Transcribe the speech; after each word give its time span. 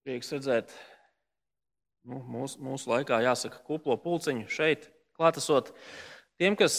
Prieks 0.00 0.32
redzēt, 0.32 0.70
nu, 2.08 2.22
mūsu, 2.24 2.56
mūsu 2.64 2.88
laikā 2.88 3.18
jāsaka, 3.20 3.58
kuplo 3.66 3.98
pulciņu 4.00 4.46
šeit, 4.48 4.86
klātesot. 5.18 5.74
Tiem, 6.40 6.56
kas 6.56 6.78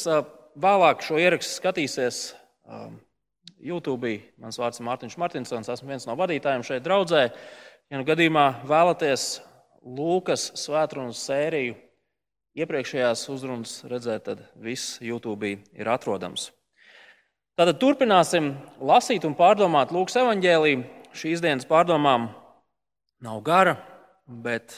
vēlāk 0.58 1.04
šo 1.06 1.20
ierakstu 1.22 1.60
skatīsies 1.60 2.24
YouTube, 3.62 4.16
mans 4.42 4.58
vārds 4.58 4.82
ir 4.82 4.88
Mārtiņš 4.88 5.20
Martinsons, 5.22 5.70
esmu 5.70 5.94
viens 5.94 6.08
no 6.10 6.18
vadītājiem 6.18 6.66
šeit 6.66 6.86
draudzē. 6.88 7.28
Ja 7.94 8.02
nu 8.02 8.08
gadījumā 8.08 8.48
vēlaties 8.66 9.30
Lūkas 9.82 10.52
svētrunas 10.62 11.22
sēriju 11.26 11.78
iepriekšējās 12.58 13.24
uzrunas 13.34 13.80
redzēt, 13.90 14.28
tad 14.28 14.44
viss 14.62 14.98
YouTube 15.02 15.56
ir 15.58 15.94
atrodams. 15.94 16.50
Tātad 17.58 17.78
turpināsim 17.82 18.56
lasīt 18.82 19.26
un 19.30 19.38
pārdomāt 19.38 19.94
Lūkas 19.94 20.18
evanģēlīju. 20.22 20.86
Šīs 21.18 21.42
dienas 21.44 21.68
pārdomām 21.68 22.30
nav 23.22 23.42
gara, 23.46 23.76
bet 24.26 24.74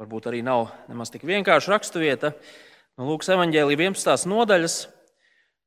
varbūt 0.00 0.30
arī 0.30 0.40
nav 0.46 0.70
nemaz 0.88 1.10
tik 1.12 1.26
vienkārša 1.28 1.74
raksturvieta. 1.74 2.32
No 2.98 3.08
Lūkas 3.10 3.30
evanģēlīja 3.34 3.90
11. 3.90 4.28
nodaļas, 4.30 4.76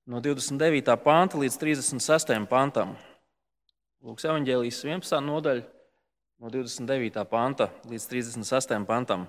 no 0.10 0.22
29. 0.24 0.96
panta 1.04 1.40
līdz 1.42 1.60
36. 1.62 2.34
pantam. 2.50 2.96
Lūkas 4.04 4.28
evanģēlijas 4.30 4.82
11. 4.86 5.22
nodaļa, 5.28 5.64
no 6.44 6.52
29. 6.52 7.24
panta 7.30 7.70
līdz 7.90 8.10
36. 8.12 8.76
pantam. 8.88 9.28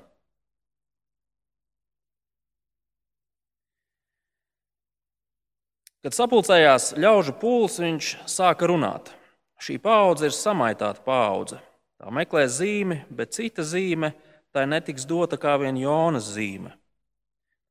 Kad 6.04 6.12
sapulcējās 6.12 6.90
ļaužu 7.00 7.32
pūlis, 7.40 7.78
viņš 7.80 8.08
sāka 8.28 8.68
runāt. 8.68 9.08
Šī 9.56 9.78
paudze 9.80 10.28
ir 10.28 10.34
samaitāta 10.36 11.00
paudze. 11.00 11.62
Tā 12.04 12.12
meklē 12.12 12.44
zīmi, 12.52 12.98
bet 13.08 13.32
cita 13.32 13.64
zīme 13.64 14.10
tai 14.52 14.66
netiks 14.68 15.06
dota 15.08 15.38
kā 15.40 15.54
vien 15.62 15.78
Jonas 15.80 16.28
zīme. 16.34 16.74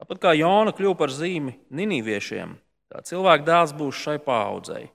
Tāpat 0.01 0.21
kā 0.23 0.31
Jona 0.33 0.73
kļuva 0.73 0.97
par 1.03 1.13
zīmi 1.13 1.53
Ninīviešiem, 1.69 2.55
tā 2.89 3.03
cilvēka 3.05 3.45
dēls 3.45 3.75
būs 3.77 3.99
šai 4.01 4.17
paudzei. 4.25 4.87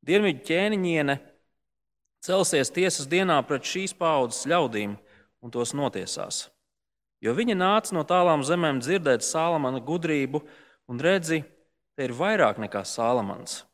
Dienvidu 0.00 0.40
ķēniņiene 0.48 1.18
celsies 2.24 2.72
tiesas 2.72 3.10
dienā 3.10 3.36
pret 3.44 3.68
šīs 3.68 3.92
paudzes 3.92 4.48
ļaudīm 4.48 4.96
un 5.44 5.52
tos 5.52 5.74
notiesās. 5.76 6.46
Jo 7.20 7.36
viņa 7.36 7.58
nāca 7.58 7.92
no 7.92 8.06
tālām 8.08 8.40
zemēm 8.46 8.80
dzirdēt 8.80 9.26
Sālamana 9.26 9.84
gudrību 9.84 10.40
un 10.88 11.04
redzi, 11.04 11.42
Te 11.98 12.06
ir 12.06 12.12
vairāk 12.14 12.60
nekā 12.62 12.84
Sālamans. 12.86 13.64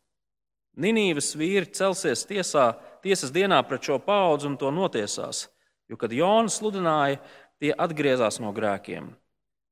Ninīvas 0.80 1.34
vīri 1.36 1.68
celsies 1.76 2.22
tiesā, 2.24 2.70
tiesas 3.04 3.32
dienā 3.34 3.60
pret 3.68 3.84
šo 3.84 3.98
paudzi 4.02 4.48
un 4.48 4.56
to 4.60 4.70
notiesās, 4.74 5.46
jo, 5.90 5.98
kad 6.00 6.12
Jonas 6.12 6.58
sludināja, 6.60 7.20
tie 7.60 7.74
atgriezās 7.76 8.40
no 8.42 8.52
grēkiem. 8.56 9.12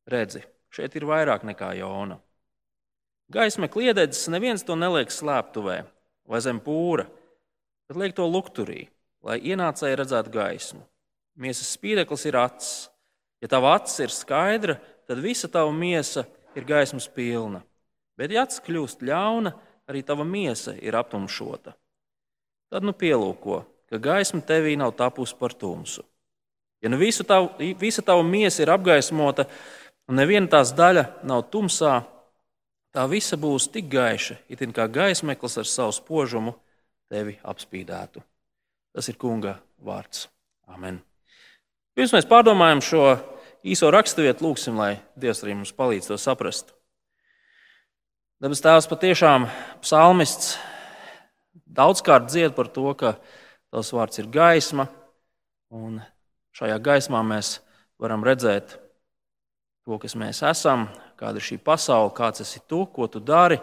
Redzi, 0.09 0.45
šeit 0.73 0.95
ir 0.99 1.09
vairāk 1.09 1.47
nekā 1.49 1.73
Jona. 1.81 2.19
Gaisma 3.33 3.69
kliededzis, 3.73 4.29
neviens 4.33 4.65
to 4.67 4.77
neliek 4.77 5.13
slēptuvē 5.13 5.83
vai 6.29 6.41
zem 6.45 6.61
pūra, 6.63 7.07
bet 7.89 7.99
liek 7.99 8.15
to 8.17 8.27
lukturī, 8.29 8.87
lai 9.25 9.39
ienācēji 9.41 9.99
redzētu 9.99 10.33
gaismu. 10.35 10.83
Miesas 11.41 11.73
spīdeklis 11.77 12.27
ir 12.29 12.37
acis. 12.37 12.73
Ja 13.43 13.49
tava 13.51 13.73
acis 13.79 14.05
ir 14.05 14.13
skaidra, 14.15 14.77
tad 15.09 15.23
visa 15.25 15.49
tava 15.51 15.73
miesa 15.75 16.27
ir 16.55 16.67
gaismas 16.69 17.09
pilna. 17.11 17.63
Bet, 18.19 18.31
ja 18.31 18.45
acis 18.45 18.63
kļūst 18.63 19.03
ļauna, 19.09 19.55
arī 19.89 20.03
tava 20.07 20.27
miesa 20.29 20.77
ir 20.79 20.95
aptumšota. 20.99 21.73
Tad 22.73 22.87
nu 22.89 22.95
pielūko, 22.97 23.59
ka 23.92 23.98
gaisma 24.01 24.41
tevī 24.48 24.78
nav 24.81 24.95
tapusi 24.97 25.37
par 25.37 25.53
tumsu. 25.53 26.01
Ja 26.81 26.89
nu 26.89 26.97
tavu, 26.98 27.51
visa 27.79 28.03
tava 28.03 28.23
miesa 28.25 28.62
ir 28.62 28.73
apgaismota, 28.73 29.45
un 30.09 30.17
neviena 30.17 30.48
tās 30.48 30.73
daļa 30.73 31.05
nav 31.29 31.45
tumsā, 31.53 32.01
tā 32.97 33.05
visa 33.13 33.36
būs 33.36 33.69
tik 33.70 33.92
gaiša, 33.92 34.39
it 34.48 34.64
kā 34.73 34.89
gaismeklis 34.89 35.58
ar 35.58 35.69
savu 35.69 35.92
spožumu 35.92 36.55
tevi 37.13 37.36
apspīdētu. 37.45 38.24
Tas 38.97 39.08
ir 39.08 39.20
kunga 39.20 39.58
vārds. 39.79 40.29
Amen. 40.67 41.02
Pirms 41.95 42.17
mēs 42.17 42.27
pārdomājam 42.27 42.80
šo 42.80 43.05
īso 43.63 43.91
raksturvietu, 43.92 44.48
lūgsim, 44.48 44.80
lai 44.80 44.97
Dievs 45.14 45.45
arī 45.45 45.55
mums 45.61 45.77
palīdz 45.77 46.08
to 46.08 46.17
saprast. 46.17 46.73
Debes 48.42 48.64
Tēvs 48.64 48.89
patiešām 48.91 49.45
psalmists 49.85 50.57
daudzkārt 51.73 52.29
dzied 52.31 52.55
par 52.57 52.69
to, 52.73 52.93
ka 52.99 53.17
tavs 53.73 53.93
vārds 53.95 54.21
ir 54.21 54.29
gaisma, 54.33 54.89
un 55.73 56.01
šajā 56.57 56.79
gaismā 56.85 57.23
mēs 57.27 57.57
varam 58.03 58.25
redzēt 58.27 58.77
to, 59.87 59.99
kas 59.99 60.17
mēs 60.19 60.43
esam, 60.47 60.87
kāda 61.19 61.41
ir 61.41 61.47
šī 61.47 61.59
pasaule, 61.65 62.13
kāds 62.17 62.45
esi 62.45 62.63
tu, 62.69 62.85
ko 62.87 63.09
tu 63.09 63.23
dari, 63.25 63.59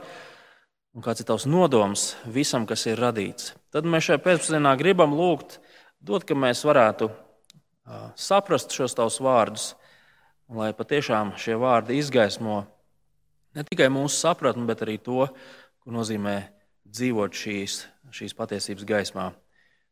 un 0.97 1.05
kāds 1.05 1.21
ir 1.21 1.29
tavs 1.29 1.45
nodoms 1.49 2.13
visam, 2.25 2.65
kas 2.69 2.87
ir 2.89 2.99
radīts. 2.99 3.53
Tad 3.73 3.85
mēs 3.85 4.09
šajā 4.09 4.23
pēcpusdienā 4.25 4.73
gribam 4.79 5.13
lūgt, 5.15 5.59
dot, 6.01 6.25
ka 6.25 6.37
mēs 6.37 6.65
varētu 6.65 7.11
saprast 8.17 8.73
šos 8.73 8.97
tavus 8.97 9.21
vārdus, 9.21 9.71
un 10.49 10.63
lai 10.63 10.73
patiešām 10.73 11.35
šie 11.37 11.55
vārdi 11.61 12.01
izgaismo 12.01 12.63
Ne 13.57 13.65
tikai 13.65 13.89
mūsu 13.89 14.13
sapratni, 14.13 14.65
bet 14.69 14.83
arī 14.85 14.99
to, 15.01 15.25
ko 15.81 15.93
nozīmē 15.93 16.35
dzīvot 16.89 17.33
šīs, 17.33 17.81
šīs 18.15 18.35
patiesības 18.37 18.87
gaismā. 18.87 19.29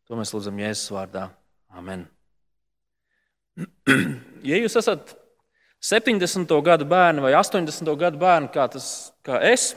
To 0.07 0.17
mēs 0.19 0.33
lūdzam 0.33 0.59
Jēzus 0.61 0.93
vārdā. 0.95 1.29
Amen. 1.75 2.07
Ja 4.47 4.55
jūs 4.61 4.77
esat 4.79 5.15
70. 5.83 6.51
gadu 6.63 6.85
bērni 6.87 7.23
vai 7.23 7.33
80. 7.35 7.89
gadu 7.99 8.19
bērni, 8.21 8.51
kā, 8.53 8.67
tas, 8.71 9.09
kā 9.25 9.39
es, 9.45 9.71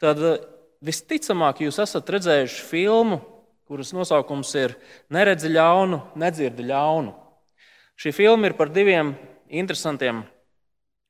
tad 0.00 0.18
eh, 0.24 0.40
visticamāk 0.84 1.60
jūs 1.62 1.78
esat 1.84 2.08
redzējuši 2.14 2.64
filmu, 2.66 3.20
kuras 3.68 3.92
nosaukums 3.92 4.50
ir 4.56 4.74
Neredzi 5.12 5.52
ļaunu, 5.52 6.00
nedzirdi 6.18 6.66
ļaunu. 6.70 7.12
Šī 8.00 8.14
filma 8.16 8.48
ir 8.48 8.56
par 8.56 8.72
diviem 8.72 9.12
interesantiem 9.48 10.22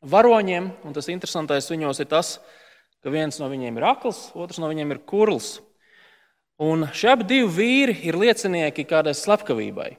varoņiem, 0.02 0.70
un 0.86 0.94
tas 0.96 1.10
interesantais 1.12 1.70
viņos 1.70 2.02
ir 2.02 2.10
tas, 2.10 2.36
ka 3.02 3.12
viens 3.14 3.38
no 3.38 3.48
viņiem 3.50 3.78
ir 3.78 3.86
akls, 3.90 4.28
otrs 4.38 4.60
no 4.62 4.70
viņiem 4.70 4.94
ir 4.94 5.02
kurls. 5.06 5.58
Un 6.58 6.88
šie 6.90 7.12
abi 7.12 7.26
divi 7.28 7.48
vīri 7.54 7.94
ir 8.08 8.18
liecinieki 8.18 8.82
kādai 8.88 9.14
slepkavībai. 9.14 9.92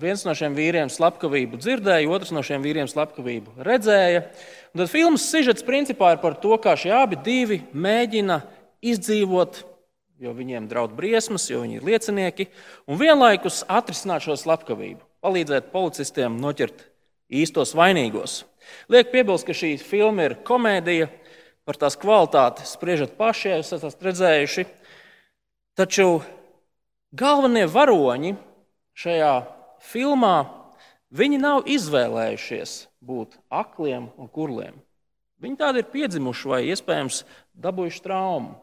Viens 0.00 0.22
no 0.24 0.34
šiem 0.36 0.52
vīriem 0.56 0.90
slepkavību 0.92 1.56
dzirdēja, 1.60 2.08
otrs 2.12 2.32
no 2.32 2.42
šiem 2.44 2.64
vīriem 2.64 2.88
slepkavību 2.88 3.64
redzēja. 3.64 4.26
Un 4.72 4.82
tad 4.82 4.90
filmas 4.92 5.24
sižets 5.32 5.64
principā 5.64 6.10
ir 6.12 6.20
par 6.20 6.36
to, 6.40 6.56
kā 6.60 6.74
šie 6.76 6.92
abi 6.96 7.16
divi 7.24 7.62
mēģina 7.72 8.42
izdzīvot, 8.84 9.62
jo 10.20 10.34
viņiem 10.36 10.68
draud 10.68 10.92
briesmas, 10.96 11.48
jo 11.48 11.62
viņi 11.64 11.80
ir 11.80 11.86
liecinieki, 11.88 12.48
un 12.84 13.00
vienlaikus 13.00 13.62
atrisināt 13.68 14.24
šo 14.24 14.36
slepkavību, 14.40 15.00
palīdzēt 15.24 15.72
policistiem 15.72 16.36
noķert 16.40 16.84
īstos 17.32 17.72
vainīgos. 17.76 18.42
Liek 18.92 19.08
piebilst, 19.12 19.48
ka 19.48 19.56
šī 19.56 19.74
filma 19.80 20.28
ir 20.28 20.36
komēdija, 20.44 21.08
par 21.64 21.78
tās 21.78 21.96
kvalitāti 22.00 22.66
spriežat 22.66 23.16
paši, 23.18 23.48
ja 23.52 23.60
esat 23.62 24.04
redzējuši. 24.04 24.66
Taču 25.78 26.22
galvenie 27.12 27.64
varoņi 27.70 28.34
šajā 28.98 29.34
filmā 29.82 30.36
nav 31.12 31.68
izvēlējušies 31.68 32.88
būt 33.04 33.36
akliem 33.50 34.10
un 34.16 34.28
kurliem. 34.28 34.76
Viņi 35.42 35.58
tādi 35.58 35.82
ir 35.82 35.90
piedzimuši 35.92 36.48
vai 36.48 36.60
iespējams 36.70 37.24
dabūjuši 37.52 38.02
traumu. 38.04 38.54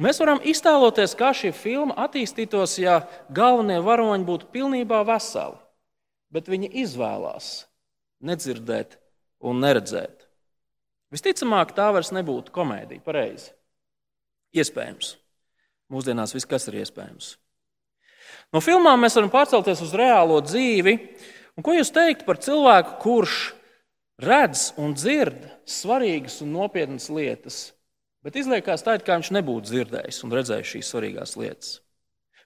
Mēs 0.00 0.18
varam 0.20 0.40
iztēloties, 0.40 1.14
kā 1.14 1.30
šī 1.36 1.52
filma 1.52 1.94
attīstītos, 2.06 2.78
ja 2.80 3.02
galvenie 3.28 3.78
varoņi 3.84 4.24
būtu 4.24 4.48
pilnībā 4.52 5.02
veseli 5.04 5.60
bet 6.30 6.48
viņi 6.50 6.70
izvēlās 6.84 7.66
nedzirdēt 8.24 8.96
un 9.42 9.60
neredzēt. 9.62 10.26
Visticamāk, 11.10 11.74
tā 11.74 11.88
vairs 11.94 12.12
nebūtu 12.14 12.54
komēdija. 12.54 13.02
Pareizi. 13.02 13.50
Iespējams. 14.56 15.14
Mūsdienās 15.90 16.34
viss 16.34 16.48
kas 16.48 16.68
ir 16.70 16.80
iespējams. 16.82 17.34
No 18.54 18.62
filmām 18.62 19.02
mēs 19.02 19.16
varam 19.18 19.30
pārcelties 19.32 19.82
uz 19.84 19.94
reālo 19.96 20.38
dzīvi. 20.42 20.96
Un 21.58 21.66
ko 21.66 21.74
jūs 21.74 21.92
teikt 21.94 22.24
par 22.26 22.38
cilvēku, 22.42 22.96
kurš 23.02 23.36
redz 24.22 24.70
un 24.80 24.94
dzird 24.94 25.44
svarīgas 25.68 26.40
un 26.44 26.54
nopietnas 26.54 27.08
lietas, 27.12 27.60
bet 28.24 28.38
izliekās 28.38 28.84
tā, 28.86 28.96
it 28.98 29.06
kā 29.06 29.18
viņš 29.18 29.32
nebūtu 29.36 29.70
dzirdējis 29.70 30.22
un 30.26 30.34
redzējis 30.36 30.74
šīs 30.74 30.90
svarīgās 30.92 31.36
lietas? 31.40 31.78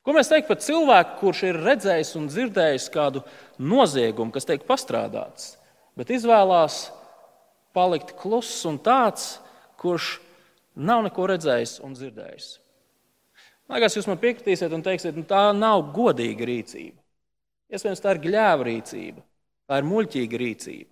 Ko 0.04 0.12
mēs 0.12 0.28
teiktu 0.28 0.50
par 0.50 0.60
cilvēku, 0.60 1.14
kurš 1.22 1.42
ir 1.48 1.60
redzējis 1.64 2.10
un 2.20 2.28
dzirdējis 2.28 2.90
kādu 2.92 3.22
noziegumu, 3.56 4.34
kas 4.34 4.44
tiek 4.48 4.66
pastrādāts, 4.68 5.54
bet 5.96 6.12
izvēlās 6.12 6.90
palikt 7.76 8.12
kluss 8.20 8.66
un 8.68 8.76
tāds, 8.84 9.38
kurš 9.80 10.18
nav 10.74 11.04
neko 11.06 11.28
redzējis 11.30 11.78
un 11.84 11.94
dzirdējis? 11.96 12.48
Man 13.68 13.78
liekas, 13.78 13.96
jūs 13.96 14.08
man 14.10 14.20
piekritīsiet 14.20 14.72
un 14.76 14.82
teiksiet, 14.84 15.16
nu, 15.16 15.24
tā 15.28 15.46
nav 15.56 15.86
godīga 15.94 16.44
rīcība. 16.48 16.98
Iespējams, 17.72 18.02
tā 18.04 18.12
ir 18.12 18.20
gļēva 18.26 18.66
rīcība, 18.68 19.22
tā 19.70 19.78
ir 19.80 19.86
muļķīga 19.88 20.40
rīcība, 20.42 20.90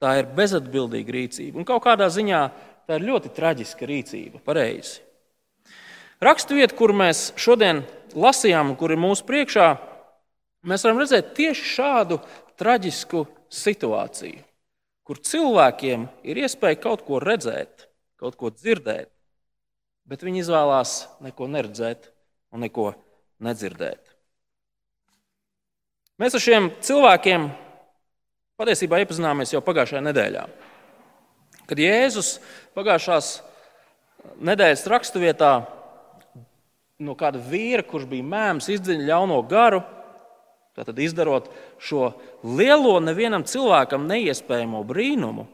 tā 0.00 0.14
ir 0.22 0.30
bezatbildīga 0.38 1.12
rīcība. 1.18 1.60
Un 1.60 1.68
kaut 1.68 1.84
kādā 1.84 2.08
ziņā 2.12 2.40
tā 2.88 2.96
ir 2.96 3.04
ļoti 3.10 3.32
traģiska 3.36 3.88
rīcība. 3.90 4.40
Pareizi. 4.46 5.02
Raksturvieta, 6.24 6.72
kur 6.78 6.94
mēs 6.96 7.28
šodien 7.36 7.82
lasījām, 8.16 8.72
kur 8.80 8.94
ir 8.94 9.00
mūsu 9.02 9.26
priekšā, 9.28 9.66
mēs 10.64 10.86
varam 10.86 11.02
redzēt 11.02 11.34
tieši 11.36 11.66
šādu 11.74 12.20
traģisku 12.56 13.26
situāciju, 13.52 14.40
kur 15.04 15.20
cilvēkiem 15.20 16.08
ir 16.24 16.40
iespēja 16.46 16.80
kaut 16.80 17.04
ko 17.04 17.20
redzēt, 17.20 17.90
kaut 18.16 18.38
ko 18.40 18.48
dzirdēt, 18.54 19.10
bet 20.06 20.22
viņi 20.22 20.44
izvēlās 20.44 20.98
neko 21.24 21.48
neredzēt 21.50 22.10
un 22.54 22.62
neko 22.66 22.92
nedzirdēt. 23.42 24.00
Mēs 26.16 26.36
ar 26.38 26.42
šiem 26.42 26.70
cilvēkiem 26.80 27.50
patiesībā 28.56 29.02
iepazināmies 29.02 29.52
jau 29.52 29.60
pagājušajā 29.64 30.00
nedēļā. 30.06 30.44
Kad 31.66 31.82
Jēzus 31.82 32.36
pagājušās 32.76 33.32
nedēļas 34.46 34.86
raksturvietā 34.92 35.50
no 37.02 37.16
kāda 37.18 37.42
vīra, 37.42 37.84
kurš 37.84 38.06
bija 38.08 38.24
mēms, 38.24 38.70
izdziņa 38.72 39.10
ļauno 39.10 39.42
garu, 39.50 39.82
tad 40.76 40.98
izdarot 41.00 41.50
šo 41.80 42.10
lielo, 42.44 42.96
nevienam 43.00 43.44
cilvēkam 43.48 44.06
neiespējamo 44.08 44.82
brīnumu, 44.88 45.46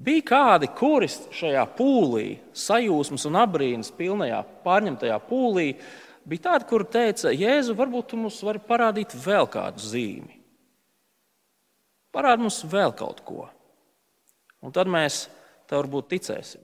Bija 0.00 0.24
kādi, 0.24 0.70
kuri 0.72 1.08
šajā 1.10 1.62
pūlī, 1.76 2.38
sajūsmas 2.56 3.26
un 3.28 3.36
abrīnas 3.42 3.92
pilnajā, 3.94 4.40
pārņemtajā 4.64 5.18
pūlī, 5.28 5.66
bija 6.28 6.48
tādi, 6.48 6.68
kuri 6.70 6.88
teica, 6.90 7.32
Jēzu, 7.34 7.76
varbūt 7.78 8.12
tu 8.12 8.20
mums 8.20 8.40
vari 8.46 8.62
parādīt 8.66 9.14
vēl 9.14 9.48
kādu 9.52 9.84
zīmi. 9.84 10.40
Parādi 12.12 12.44
mums 12.44 12.60
vēl 12.68 12.92
kaut 12.96 13.22
ko. 13.24 13.46
Un 14.62 14.74
tad 14.74 14.90
mēs 14.90 15.26
tev 15.68 15.82
varbūt 15.82 16.10
ticēsim. 16.12 16.62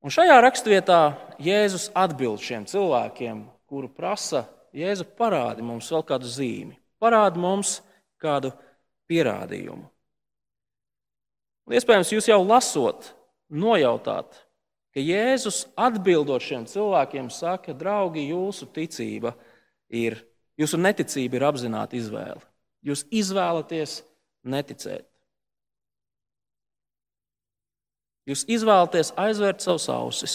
Un 0.00 0.12
šajā 0.14 0.38
raksturvietā 0.40 1.00
Jēzus 1.42 1.90
atbild 1.96 2.40
šiem 2.40 2.64
cilvēkiem, 2.70 3.44
kuri 3.68 3.90
prasa, 3.92 4.46
Jēzu, 4.72 5.04
parādi 5.18 5.64
mums 5.66 5.90
vēl 5.92 6.04
kādu 6.06 6.30
zīmi, 6.30 6.76
parādi 7.02 7.42
mums 7.42 7.80
kādu 8.22 8.54
pierādījumu. 9.10 9.88
Iespējams, 11.70 12.10
jūs 12.10 12.28
jau 12.30 12.40
lasot, 12.42 13.12
nojautāt, 13.50 14.34
ka 14.94 15.02
Jēzus 15.02 15.64
atbildot 15.78 16.42
šiem 16.42 16.66
cilvēkiem, 16.70 17.30
saka, 17.30 17.74
draugi, 17.76 18.26
jūsu 18.32 18.66
ticība 18.74 19.34
ir, 19.86 20.18
jūsu 20.58 20.80
neticība 20.80 21.38
ir 21.38 21.46
apzināta 21.46 21.98
izvēle. 21.98 22.42
Jūs 22.86 23.04
izvēlaties 23.12 24.00
neticēt. 24.50 25.06
Jūs 28.28 28.44
izvēlaties 28.50 29.12
aizvērt 29.18 29.64
savus 29.64 29.88
ausis, 29.90 30.34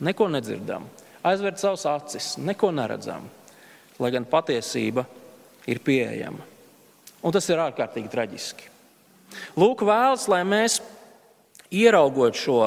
neko 0.00 0.28
nedzirdam, 0.32 0.86
aizvērt 1.26 1.60
savus 1.60 1.84
acis, 1.90 2.32
neko 2.40 2.70
neredzam, 2.72 3.26
lai 3.98 4.12
gan 4.14 4.26
patiesība 4.28 5.04
ir 5.68 5.82
pieejama. 5.84 6.44
Un 7.18 7.34
tas 7.34 7.48
ir 7.50 7.60
ārkārtīgi 7.60 8.10
traģiski. 8.12 8.77
Lūk, 9.58 9.84
vēlas, 9.86 10.28
lai 10.30 10.42
mēs 10.48 10.78
ieraugot 11.74 12.38
šo 12.38 12.60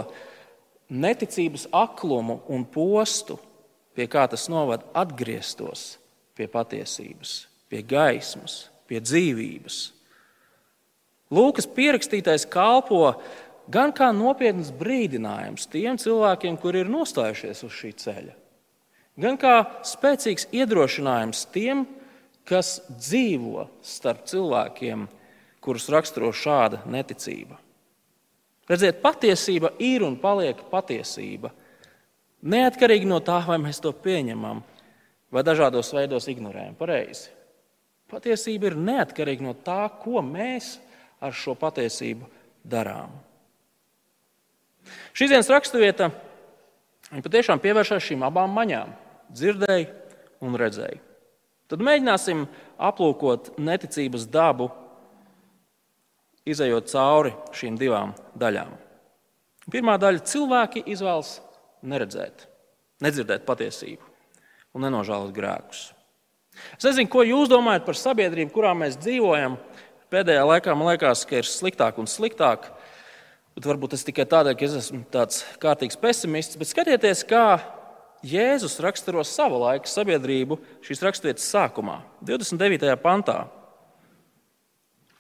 neticības 0.92 1.70
aklumu 1.74 2.42
un 2.52 2.66
postu, 2.68 3.40
pie 3.96 4.08
kā 4.12 4.28
tas 4.30 4.48
novada, 4.52 4.86
atgrieztos 4.98 5.96
pie 6.36 6.48
patiesības, 6.52 7.46
pie 7.72 7.82
gaismas, 7.86 8.66
pie 8.90 9.02
dzīvības. 9.04 9.80
Lūkas 11.32 11.68
pierakstītais 11.72 12.48
kalpo 12.52 13.14
gan 13.72 13.94
kā 13.96 14.10
nopietns 14.16 14.72
brīdinājums 14.76 15.70
tiem 15.72 16.00
cilvēkiem, 16.02 16.58
kuri 16.60 16.84
ir 16.84 16.92
nostājušies 16.92 17.64
uz 17.68 17.76
šī 17.78 17.92
ceļa, 18.04 18.36
gan 19.22 19.40
kā 19.40 19.56
spēcīgs 19.88 20.50
iedrošinājums 20.52 21.46
tiem, 21.54 21.86
kas 22.48 22.80
dzīvo 22.90 23.68
starp 23.86 24.26
cilvēkiem, 24.28 25.06
kurus 25.62 25.90
raksturo 25.94 26.32
šāda 26.34 26.82
neticība. 26.90 27.60
Redziet, 28.70 29.02
patiesība 29.04 29.74
ir 29.84 30.06
un 30.06 30.16
paliek 30.20 30.60
patiesība. 30.72 31.52
Neatkarīgi 32.42 33.10
no 33.10 33.20
tā, 33.22 33.42
vai 33.46 33.60
mēs 33.62 33.82
to 33.84 33.92
pieņemam 33.94 34.64
vai 35.32 35.44
dažādos 35.46 35.92
veidos 35.94 36.28
ignorējam. 36.32 36.78
Pareizi. 36.80 37.30
Patiesība 38.12 38.72
ir 38.72 38.80
neatkarīga 38.80 39.46
no 39.46 39.54
tā, 39.56 39.86
ko 40.02 40.24
mēs 40.26 40.76
ar 41.22 41.36
šo 41.36 41.56
patiesību 41.60 42.28
darām. 42.68 43.14
Šīs 45.14 45.32
dienas 45.32 45.52
raksturvieta 45.52 46.10
patiešām 47.22 47.62
pievēršas 47.62 48.08
šīm 48.08 48.26
abām 48.26 48.52
maņām- 48.56 48.92
dzirdēji 49.38 49.88
un 50.42 50.58
redzēji. 50.58 51.00
Tad 51.70 51.80
mēģināsim 51.80 52.48
aplūkot 52.80 53.58
neticības 53.60 54.26
dabu 54.28 54.72
izējot 56.48 56.90
cauri 56.92 57.34
šīm 57.56 57.78
divām 57.80 58.14
daļām. 58.38 58.74
Pirmā 59.72 59.98
daļa- 60.02 60.26
cilvēki 60.32 60.84
izvēlas 60.90 61.40
neredzēt, 61.84 62.48
nedzirdēt 63.02 63.46
patiesību 63.46 64.02
un 64.74 64.82
nenožēlot 64.88 65.34
grēkus. 65.36 65.92
Es 66.78 66.86
nezinu, 66.86 67.10
ko 67.10 67.24
jūs 67.24 67.50
domājat 67.52 67.86
par 67.86 67.96
sabiedrību, 67.96 68.52
kurā 68.52 68.74
mēs 68.76 68.98
dzīvojam. 68.98 69.58
Pēdējā 70.12 70.44
laikā 70.44 70.76
man 70.76 70.92
liekas, 70.92 71.26
ka 71.26 71.40
ir 71.40 71.48
sliktāk 71.48 71.98
un 71.98 72.06
sliktāk. 72.06 72.72
Bet 73.56 73.68
varbūt 73.68 73.96
tas 73.96 74.04
tikai 74.04 74.26
tādēļ, 74.26 74.58
ka 74.58 74.66
es 74.66 74.74
esmu 74.74 75.06
tāds 75.12 75.44
kārtīgs 75.60 76.00
pesimists. 76.00 76.58
Bet 76.60 76.68
skatieties, 76.68 77.24
kā 77.28 77.62
Jēzus 78.22 78.78
raksturo 78.84 79.24
savu 79.26 79.58
laiku 79.64 79.90
sabiedrību 79.90 80.60
šīs 80.86 81.02
raksturvietas 81.02 81.48
sākumā, 81.50 82.02
29. 82.22 82.94
pantā. 83.02 83.48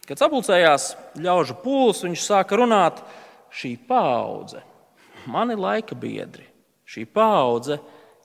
Kad 0.09 0.19
sapulcējās 0.19 0.91
ļaužu 1.21 1.55
pūlis, 1.61 2.03
viņš 2.07 2.23
sāka 2.25 2.57
runāt, 2.59 3.01
šī 3.53 3.75
paudze, 3.87 4.63
mani 5.29 5.57
laika 5.59 5.95
biedri, 5.97 6.47
šī 6.87 7.05
paudze 7.05 7.77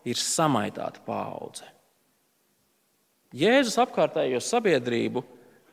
ir 0.07 0.21
samaitāta 0.21 1.03
paudze. 1.05 1.67
Jēzus 3.37 3.77
apkārtējo 3.83 4.41
sabiedrību 4.41 5.23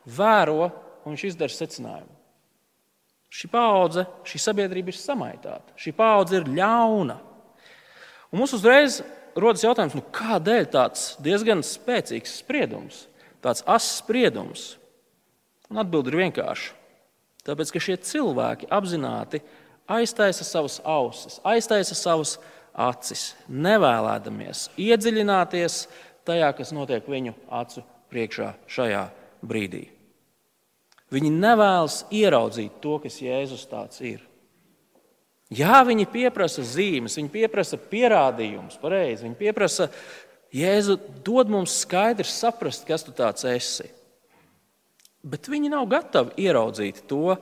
vēro 0.04 0.66
un 1.04 1.14
viņš 1.14 1.24
izdara 1.30 1.54
secinājumu. 1.54 2.12
Šī 3.34 3.48
paudze, 3.50 4.04
šī 4.28 4.38
sabiedrība 4.42 4.92
ir 4.92 4.98
samaitāta, 4.98 5.74
šī 5.80 5.90
paudze 5.96 6.38
ir 6.38 6.50
ļauna. 6.54 7.16
Un 8.30 8.42
mums 8.42 8.54
uzreiz 8.54 9.00
rodas 9.38 9.64
jautājums, 9.64 9.96
nu 9.96 10.04
kādēļ 10.14 10.68
tāds 10.70 11.14
diezgan 11.22 11.64
spēcīgs 11.66 12.38
spriedums, 12.44 13.04
tāds 13.42 13.64
asins 13.66 14.02
spriedums? 14.04 14.64
Un 15.72 15.80
atbildi 15.80 16.12
ir 16.12 16.20
vienkārša. 16.24 16.72
Tāpēc, 17.44 17.70
ka 17.74 17.82
šie 17.82 17.96
cilvēki 18.00 18.68
apzināti 18.72 19.42
aiztaisa 19.90 20.46
savas 20.48 20.78
ausis, 20.80 21.40
aiztaisa 21.44 21.96
savas 21.96 22.38
acis, 22.72 23.32
nevēlēdamies 23.48 24.70
iedziļināties 24.80 25.84
tajā, 26.24 26.50
kas 26.56 26.72
notiek 26.72 27.08
viņu 27.08 27.34
acu 27.52 27.84
priekšā 28.12 28.54
šajā 28.70 29.02
brīdī. 29.44 29.86
Viņi 31.12 31.30
nevēlas 31.36 32.00
ieraudzīt 32.14 32.80
to, 32.82 32.96
kas 33.02 33.20
Jēzus 33.22 33.66
tāds 33.70 34.00
ir. 34.02 34.22
Jā, 35.52 35.82
viņi 35.86 36.08
pieprasa 36.10 36.64
zīmes, 36.66 37.18
viņi 37.20 37.30
pieprasa 37.30 37.76
pierādījumus, 37.78 38.80
pareizi. 38.80 39.26
Viņi 39.26 39.36
pieprasa, 39.38 39.90
Jēzu, 40.54 40.96
dod 41.26 41.52
mums 41.52 41.76
skaidri 41.84 42.26
saprast, 42.26 42.86
kas 42.88 43.04
tu 43.04 43.12
tāds 43.14 43.44
esi 43.46 43.90
bet 45.24 45.48
viņi 45.48 45.72
nav 45.72 45.88
gatavi 45.90 46.44
ieraudzīt 46.44 47.04
to, 47.08 47.36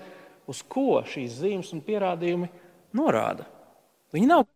uz 0.49 0.63
ko 0.71 1.03
šīs 1.07 1.39
zīmes 1.43 1.73
un 1.75 1.83
pierādījumi 1.85 2.49
norāda. 2.97 3.47
Viņi 4.15 4.29
nav. 4.29 4.47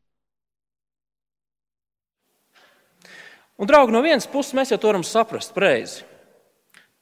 Un, 3.57 3.69
draugi, 3.69 3.95
no 3.95 4.03
vienas 4.05 4.29
puses 4.29 4.55
mēs 4.57 4.73
jau 4.73 4.79
to 4.81 4.91
varam 4.91 5.05
saprast 5.07 5.55
pareizi. 5.57 6.05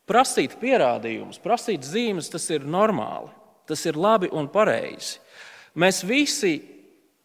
Prasīt 0.07 0.59
pierādījumus, 0.61 1.40
prasīt 1.43 1.87
zīmes, 1.88 2.28
tas 2.31 2.45
ir 2.52 2.66
normāli, 2.69 3.33
tas 3.66 3.81
ir 3.88 3.97
labi 3.99 4.28
un 4.31 4.50
pareizi. 4.52 5.19
Mēs 5.81 6.02
visi 6.07 6.59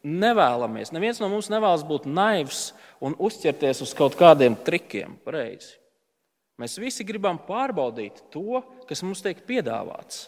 nevēlamies, 0.08 0.94
neviens 0.96 1.20
no 1.22 1.28
mums 1.30 1.52
nevēlas 1.52 1.84
būt 1.86 2.08
naivs 2.10 2.70
un 3.04 3.18
uzķerties 3.20 3.84
uz 3.86 3.94
kaut 3.96 4.16
kādiem 4.18 4.56
trikiem. 4.66 5.20
Pareizi. 5.28 5.79
Mēs 6.60 6.76
visi 6.82 7.06
gribam 7.08 7.40
pārbaudīt 7.48 8.20
to, 8.34 8.62
kas 8.90 9.04
mums 9.06 9.24
tiek 9.24 9.40
piedāvāts. 9.48 10.28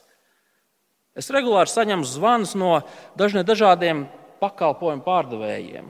Es 1.17 1.27
regulāri 1.33 1.67
saņemu 1.67 2.07
zvanus 2.07 2.53
no 2.55 2.77
dažādiem 3.19 4.05
pakalpojumu 4.39 5.03
pārdevējiem. 5.03 5.89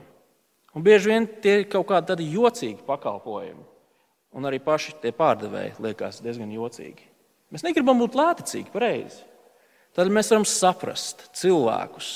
Un 0.72 0.86
bieži 0.86 1.12
vien 1.12 1.28
tie 1.44 1.60
ir 1.60 1.68
kaut 1.70 1.90
kādi 1.92 2.26
jocīgi 2.32 2.82
pakalpojumi. 2.88 3.68
Un 4.32 4.48
arī 4.48 4.62
paši 4.64 4.96
tie 5.04 5.12
pārdevēji 5.14 5.76
liekas 5.84 6.22
diezgan 6.24 6.52
jocīgi. 6.56 7.04
Mēs 7.52 7.66
negribam 7.68 8.00
būt 8.00 8.16
lētcīgi, 8.16 8.72
pareizi. 8.72 9.26
Tad 9.92 10.08
mēs 10.08 10.32
varam 10.32 10.46
saprast 10.48 11.26
cilvēkus, 11.36 12.12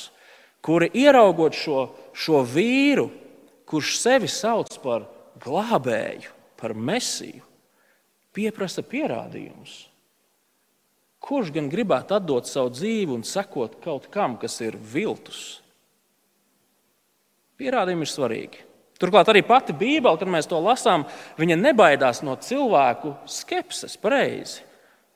kuri 0.63 0.87
ieraugot 0.95 1.57
šo, 1.59 1.89
šo 2.15 2.39
vīru, 2.47 3.09
kurš 3.67 3.97
sevi 3.99 4.29
sauc 4.31 4.77
par 4.79 5.09
glābēju, 5.43 6.31
par 6.55 6.71
mesiju, 6.71 7.43
pieprasa 8.35 8.83
pierādījumus. 8.85 9.75
Kurš 11.25 11.49
gan 11.55 11.71
gribētu 11.71 12.19
atdot 12.19 12.45
savu 12.45 12.69
dzīvi 12.75 13.15
un 13.15 13.23
sekot 13.25 13.79
kaut 13.81 14.11
kam, 14.13 14.35
kas 14.37 14.59
ir 14.61 14.77
viltus? 14.77 15.63
Pierādījumi 17.57 18.05
ir 18.05 18.11
svarīgi. 18.11 18.61
Turklāt 18.99 19.27
arī 19.31 19.41
pati 19.43 19.73
Bībele, 19.75 20.19
kad 20.19 20.29
mēs 20.31 20.47
to 20.47 20.59
lasām, 20.63 21.03
viņa 21.39 21.57
nebaidās 21.59 22.21
no 22.23 22.35
cilvēku 22.39 23.15
skepses. 23.27 23.97
Pareizi. 23.99 24.63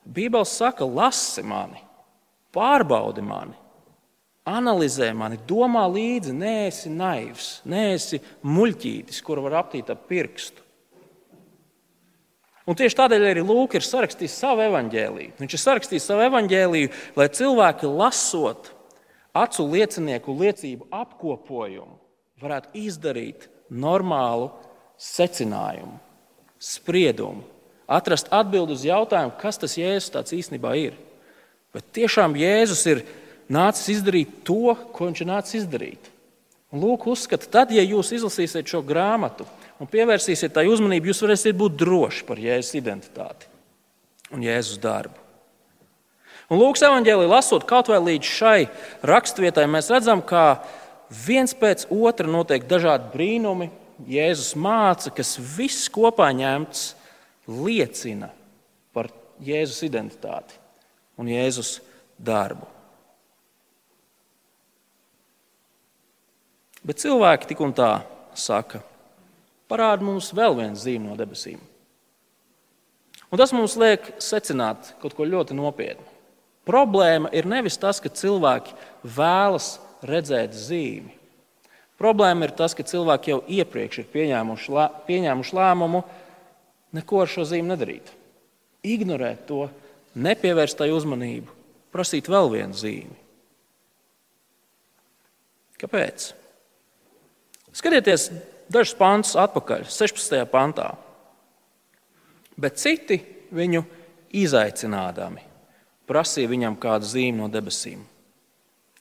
Bībele 0.04 0.48
saka, 0.48 0.84
lasi 0.84 1.44
mani, 1.46 1.80
pārbaudi 2.56 3.22
mani, 3.24 3.56
analizē 4.48 5.10
mani, 5.16 5.38
domā 5.48 5.84
līdzi, 5.92 6.32
neesi 6.34 6.92
naivs, 6.92 7.50
neesi 7.68 8.20
muļķītis, 8.42 9.20
kuru 9.24 9.46
var 9.46 9.60
aptīt 9.62 9.92
ap 9.92 10.06
pirkstu. 10.10 10.64
Un 12.70 12.78
tieši 12.78 13.00
tādēļ 13.00 13.24
arī 13.32 13.42
Lūks 13.42 13.80
ir 13.80 13.82
sarakstījis 13.82 14.36
savu 14.44 14.62
evaņģēlīju. 14.68 15.32
Viņš 15.40 15.54
ir 15.56 15.62
sarakstījis 15.64 16.04
savu 16.06 16.22
evaņģēlīju, 16.28 16.90
lai 17.18 17.26
cilvēki 17.34 17.90
lasot 17.90 18.70
acu 19.34 19.66
liecinieku 19.72 20.34
liecību 20.38 20.86
apkopojumu, 20.94 21.96
varētu 22.42 22.70
izdarīt 22.78 23.48
normālu 23.70 24.52
secinājumu, 25.00 25.98
spriedumu, 26.62 27.42
atrast 27.90 28.30
atbildi 28.30 28.76
uz 28.78 28.86
jautājumu, 28.86 29.34
kas 29.40 29.58
tas 29.58 29.74
Jēzus 29.78 30.14
tāds 30.14 30.36
īstenībā 30.36 30.76
ir. 30.78 30.94
Bet 31.74 31.90
tiešām 31.94 32.38
Jēzus 32.38 32.84
ir 32.90 33.02
nācis 33.50 33.96
izdarīt 33.96 34.42
to, 34.46 34.76
ko 34.94 35.10
viņš 35.10 35.22
ir 35.24 35.30
nācis 35.30 35.62
izdarīt. 35.64 36.10
Un 36.70 36.84
Lūk, 36.84 37.08
uzskata, 37.10 37.50
tad, 37.50 37.74
ja 37.74 37.82
jūs 37.82 38.12
izlasīsiet 38.14 38.70
šo 38.70 38.78
grāmatu 38.86 39.46
un 39.80 39.88
pievērsīsiet 39.88 40.52
tai 40.54 40.66
uzmanību, 40.70 41.10
jūs 41.10 41.22
varēsiet 41.24 41.56
būt 41.58 41.78
droši 41.80 42.26
par 42.28 42.40
Jēzus 42.40 42.76
identitāti 42.78 43.48
un 44.34 44.44
Jēzus 44.44 44.78
darbu. 44.82 45.16
Un 46.50 46.58
Lūks 46.58 46.82
evanģēlī 46.82 47.28
lasot 47.30 47.64
kaut 47.68 47.88
vai 47.90 48.00
līdz 48.02 48.26
šai 48.26 48.58
raksturvietai, 49.06 49.68
mēs 49.70 49.90
redzam, 49.92 50.22
ka 50.22 50.64
viens 51.10 51.54
pēc 51.54 51.86
otra 51.94 52.26
notiek 52.30 52.66
dažādi 52.66 53.10
brīnumi. 53.14 53.70
Jēzus 54.08 54.54
māca, 54.56 55.10
kas 55.12 55.34
viss 55.36 55.90
kopā 55.92 56.30
ņemts 56.32 56.94
liecina 57.50 58.30
par 58.96 59.10
Jēzus 59.44 59.84
identitāti 59.84 60.56
un 61.20 61.28
Jēzus 61.28 61.78
darbu. 62.16 62.64
Bet 66.80 67.02
cilvēki 67.02 67.50
tik 67.50 67.60
un 67.60 67.76
tā 67.76 67.90
saka, 68.32 68.80
parāda 69.70 70.04
mums 70.04 70.32
vēl 70.34 70.56
vienu 70.58 70.78
zīmi 70.78 71.06
no 71.08 71.16
debesīm. 71.18 71.60
Un 73.30 73.38
tas 73.38 73.52
mums 73.54 73.76
liek 73.78 74.10
secināt 74.22 74.94
kaut 75.02 75.14
ko 75.14 75.26
ļoti 75.28 75.54
nopietnu. 75.54 76.06
Problēma 76.66 77.30
ir 77.34 77.46
nevis 77.48 77.78
tas, 77.80 78.02
ka 78.02 78.10
cilvēki 78.10 78.74
vēlas 79.06 79.76
redzēt 80.06 80.54
zīmi. 80.54 81.14
Problēma 82.00 82.46
ir 82.46 82.54
tas, 82.56 82.74
ka 82.74 82.84
cilvēki 82.86 83.32
jau 83.32 83.40
iepriekš 83.44 84.02
ir 84.02 84.10
pieņēmuši, 84.12 84.72
lē, 84.72 84.86
pieņēmuši 85.06 85.56
lēmumu 85.56 86.02
neko 86.96 87.22
ar 87.22 87.30
šo 87.30 87.44
zīmi 87.48 87.70
nedarīt. 87.70 88.12
Ignorēt 88.86 89.44
to, 89.48 89.66
nepievērst 90.16 90.78
tai 90.80 90.88
uzmanību, 90.94 91.52
prasīt 91.92 92.30
vēl 92.32 92.48
vienu 92.54 92.76
zīmi. 92.76 93.18
Kāpēc? 95.80 96.30
Skatieties 97.76 98.30
dažus 98.70 98.96
pantus 98.98 99.36
atpakaļ, 99.38 99.86
16. 99.90 100.40
pantā. 100.50 100.92
Bet 102.60 102.78
citi 102.80 103.20
viņu 103.54 103.84
izaicinādami 104.36 105.50
prasīja 106.10 106.50
viņam 106.50 106.78
kādu 106.80 107.06
zīmi 107.06 107.38
no 107.38 107.48
debesīm. 107.50 108.02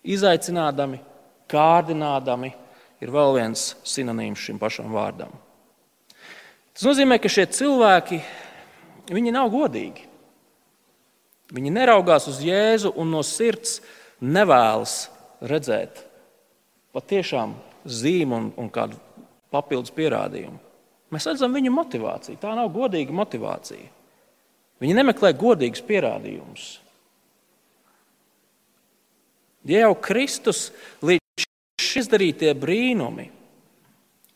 Izaicinādami, 0.06 1.02
kārdinādami 1.50 2.52
ir 3.02 3.14
vēl 3.14 3.36
viens 3.40 3.72
sinonīms 3.88 4.46
šim 4.46 4.60
pašam 4.62 4.94
vārdam. 4.94 5.34
Tas 6.74 6.86
nozīmē, 6.86 7.18
ka 7.20 7.32
šie 7.32 7.48
cilvēki 7.52 8.22
nav 9.34 9.50
godīgi. 9.52 10.06
Viņi 11.50 11.74
neraugās 11.74 12.28
uz 12.30 12.44
Jēzu 12.46 12.94
un 13.02 13.10
no 13.10 13.24
sirds 13.26 13.80
nevēlas 14.22 15.10
redzēt 15.42 16.04
patiešām 16.94 17.56
zīmu 17.90 18.38
un, 18.38 18.52
un 18.54 18.70
kādu 18.70 19.00
papildus 19.54 19.94
pierādījumu. 19.96 20.60
Mēs 21.10 21.26
redzam 21.26 21.56
viņu 21.56 21.74
motivāciju. 21.74 22.38
Tā 22.42 22.54
nav 22.58 22.70
godīga 22.74 23.16
motivācija. 23.16 23.88
Viņi 24.80 24.96
nemeklē 24.96 25.34
godīgus 25.38 25.82
pierādījumus. 25.86 26.68
Ja 29.68 29.84
jau 29.84 29.96
Kristus 30.00 30.70
līdz 31.04 31.44
šim 31.82 32.04
izdarītie 32.04 32.54
brīnumi, 32.56 33.28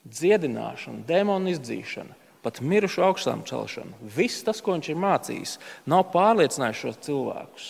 dziedināšana, 0.03 1.05
demonu 1.07 1.53
izdzīšana, 1.53 2.17
pat 2.43 2.59
mirušu 2.59 3.05
augstām 3.07 3.45
celšana, 3.47 3.95
viss 4.03 4.43
tas, 4.43 4.59
ko 4.59 4.75
viņš 4.75 4.89
ir 4.91 4.99
mācījis, 4.99 5.55
nav 5.87 6.09
pārliecinājis 6.11 6.81
šos 6.81 6.99
cilvēkus. 7.07 7.69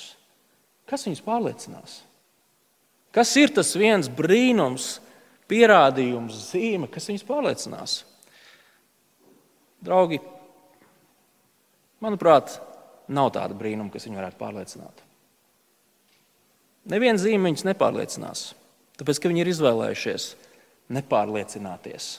Kas 0.89 1.05
viņus 1.05 1.23
pārliecinās? 1.25 1.99
Kas 3.13 3.35
ir 3.37 3.53
tas 3.53 3.75
viens 3.77 4.09
brīnums, 4.09 4.97
pierādījums, 5.53 6.49
zīme, 6.49 6.89
kas 6.89 7.07
viņus 7.11 7.25
pārliecinās. 7.29 7.95
Draugi, 9.83 10.19
manuprāt, 12.01 12.57
nav 13.13 13.33
tāda 13.35 13.55
brīnuma, 13.57 13.91
kas 13.93 14.07
viņu 14.07 14.19
varētu 14.21 14.39
pārliecināt. 14.39 15.03
Neviena 16.89 17.19
zīme 17.21 17.47
viņus 17.47 17.65
nepārliecinās, 17.69 18.47
tāpēc 18.99 19.21
ka 19.21 19.31
viņi 19.31 19.43
ir 19.43 19.51
izvēlējušies 19.53 20.29
nepārliecināties. 20.97 22.09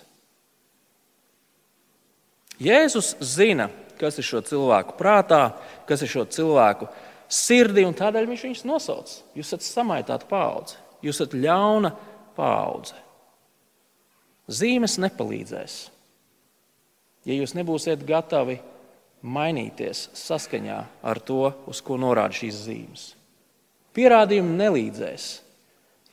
Jēzus 2.64 3.17
zina, 3.21 3.69
kas 3.99 4.21
ir 4.21 4.26
šo 4.26 4.41
cilvēku 4.47 4.97
prātā, 4.97 5.43
kas 5.88 6.05
ir 6.05 6.12
šo 6.12 6.25
cilvēku 6.31 6.88
sirdī, 7.29 7.85
un 7.85 7.97
tādēļ 7.99 8.29
viņš 8.31 8.45
viņus 8.47 8.67
nosauc. 8.69 9.14
Jūs 9.37 9.50
esat 9.50 9.67
samaitāta 9.67 10.29
paudze, 10.31 10.79
jūs 11.05 11.19
esat 11.19 11.35
ļauna 11.37 11.93
paudze. 12.37 13.03
Zīmes 14.50 14.98
nepalīdzēs. 15.00 15.76
Ja 17.24 17.36
jūs 17.38 17.54
nebūsiet 17.56 18.02
gatavi 18.04 18.58
mainīties 19.24 20.10
saskaņā 20.18 20.80
ar 21.00 21.20
to, 21.24 21.48
uz 21.70 21.80
ko 21.80 21.96
norāda 21.96 22.36
šīs 22.36 22.58
zīmes, 22.66 23.04
pierādījumi 23.96 24.58
nelīdzēs. 24.58 25.28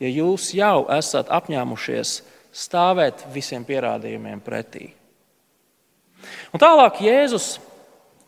Ja 0.01 0.09
jūs 0.09 0.53
jau 0.55 0.85
esat 0.95 1.29
apņēmušies 1.29 2.13
stāvēt 2.55 3.25
visiem 3.35 3.67
pierādījumiem 3.67 4.39
pretī. 4.43 4.93
Un 6.55 6.61
tālāk 6.61 7.01
Jēzus 7.03 7.57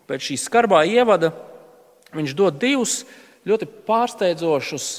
pēc 0.09 0.27
šī 0.27 0.37
skarbā 0.43 0.83
ievada 0.89 1.31
viņš 2.13 2.35
dod 2.37 2.59
divus 2.59 3.01
ļoti 3.47 3.67
pārsteidzošus, 3.87 4.89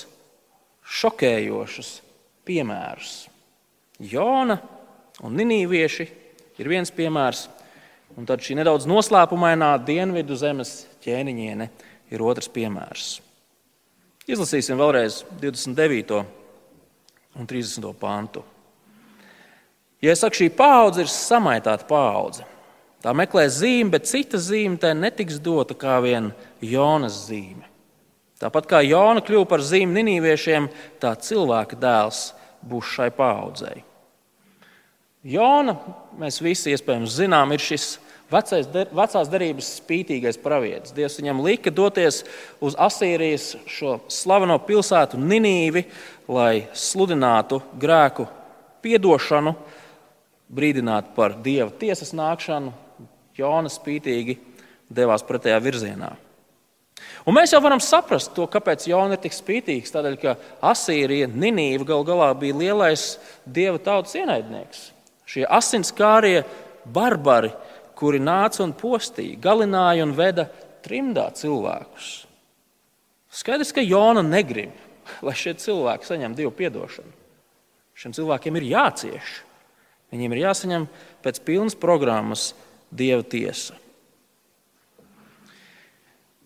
šokējošus 0.84 1.90
piemērus. 2.44 3.12
Jona 4.00 4.58
un 5.22 5.36
Ninīvieši 5.38 6.06
ir 6.58 6.70
viens 6.70 6.90
piemērs, 6.94 7.46
un 8.18 8.26
tad 8.26 8.42
šī 8.42 8.56
nedaudz 8.58 8.88
noslēpumainā 8.90 9.74
dienvidu 9.86 10.38
zemes 10.38 10.84
ķēniņiene 11.04 11.68
ir 12.14 12.24
otrs 12.24 12.50
piemērs. 12.52 13.18
Izlasīsim 14.24 14.80
vēlreiz 14.80 15.20
29. 15.40 16.24
un 17.36 17.46
30. 17.50 17.90
pantu. 18.00 18.44
Ja 20.00 20.12
es 20.12 20.22
saku, 20.24 20.38
šī 20.42 20.50
paudze 20.56 21.04
ir 21.04 21.10
samaitāta 21.12 21.86
paudze, 21.88 22.44
tā 23.04 23.12
meklē 23.16 23.46
zīmi, 23.52 23.92
bet 23.92 24.08
cita 24.08 24.40
zīme 24.40 24.80
tai 24.80 24.94
netiks 24.96 25.38
dota 25.40 25.76
kā 25.76 25.98
vien 26.04 26.30
Jonas 26.64 27.24
zīme. 27.28 27.68
Tāpat 28.40 28.66
kā 28.68 28.82
Jona 28.84 29.22
kļuva 29.24 29.46
par 29.48 29.62
zīmi 29.64 29.94
ninīviešiem, 30.00 30.66
tā 31.00 31.14
cilvēka 31.16 31.78
dēls 31.80 32.26
būs 32.64 32.96
šai 32.96 33.10
paudzei. 33.14 33.84
Jona, 35.24 35.78
mēs 36.20 36.36
visi 36.44 36.74
iespējams 36.74 37.14
zinām, 37.16 37.54
ir 37.54 37.62
šis 37.64 37.94
vecais, 38.28 38.66
vecās 38.68 39.30
derības 39.32 39.70
spītīgais 39.78 40.36
pravietis. 40.42 40.92
Dievs 40.92 41.16
viņam 41.16 41.40
lika 41.46 41.72
doties 41.72 42.22
uz 42.60 42.76
Asīrijas 42.76 43.54
šo 43.64 43.96
slaveno 44.12 44.58
pilsētu 44.66 45.16
Ninīvi, 45.16 45.86
lai 46.28 46.66
sludinātu 46.76 47.62
grēku 47.80 48.26
piedošanu 48.84 49.54
brīdināt 50.54 51.14
par 51.16 51.38
dieva 51.40 51.70
tiesas 51.72 52.12
nākšanu, 52.12 52.74
Jona 53.34 53.72
spītīgi 53.72 54.36
devās 54.92 55.24
pretējā 55.26 55.56
virzienā. 55.64 56.12
Un 57.24 57.34
mēs 57.34 57.54
jau 57.54 57.62
varam 57.64 57.80
saprast 57.82 58.34
to, 58.36 58.44
kāpēc 58.46 58.84
Jona 58.86 59.16
ir 59.16 59.22
tik 59.24 59.32
spītīgs. 59.34 59.90
Tādēļ, 59.90 60.18
ka 60.20 60.36
Asīrija, 60.68 61.32
Ninīva 61.32 61.88
gal 61.88 62.04
galā 62.06 62.28
bija 62.38 62.60
lielais 62.60 63.14
dieva 63.48 63.80
tautas 63.82 64.14
ienaidnieks. 64.20 64.90
Šie 65.28 65.46
asinskārie 65.48 66.42
barbari, 66.84 67.52
kuri 67.96 68.20
nāca 68.20 68.62
un 68.64 68.74
postīja, 68.76 69.38
galināja 69.40 70.04
un 70.04 70.12
veda 70.16 70.48
trimdā 70.84 71.30
cilvēkus. 71.36 72.26
Skaidrs, 73.34 73.72
ka 73.74 73.82
Jona 73.82 74.22
negrib, 74.22 74.74
lai 75.24 75.34
šie 75.38 75.56
cilvēki 75.58 76.06
saņem 76.06 76.36
dievu 76.38 76.52
piedošanu. 76.54 77.10
Šiem 77.94 78.14
cilvēkiem 78.14 78.58
ir 78.58 78.68
jācieš. 78.72 79.32
Viņiem 80.14 80.34
ir 80.34 80.42
jāsaņem 80.44 80.84
pēc 81.24 81.40
pilnas 81.46 81.76
programmas 81.78 82.52
dieva 82.94 83.24
tiesa. 83.26 83.78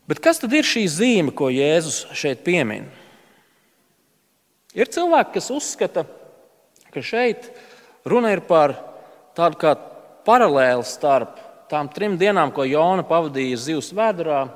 Bet 0.09 0.23
kas 0.25 0.41
tad 0.41 0.55
ir 0.57 0.65
šī 0.65 0.87
zīme, 0.89 1.35
ko 1.37 1.51
Jēzus 1.53 2.07
šeit 2.17 2.41
piemin? 2.47 2.87
Ir 4.77 4.89
cilvēki, 4.89 5.35
kas 5.37 5.51
uzskata, 5.53 6.07
ka 6.95 7.03
šeit 7.05 7.51
runa 8.07 8.33
ir 8.35 8.45
par 8.47 8.77
tādu 9.39 9.59
kā 9.61 9.75
paralēli 10.27 10.87
starp 10.87 11.39
tām 11.71 11.91
trim 11.93 12.17
dienām, 12.21 12.53
ko 12.55 12.65
Jona 12.67 13.05
pavadīja 13.07 13.59
zivs 13.61 13.93
vēdā, 13.97 14.47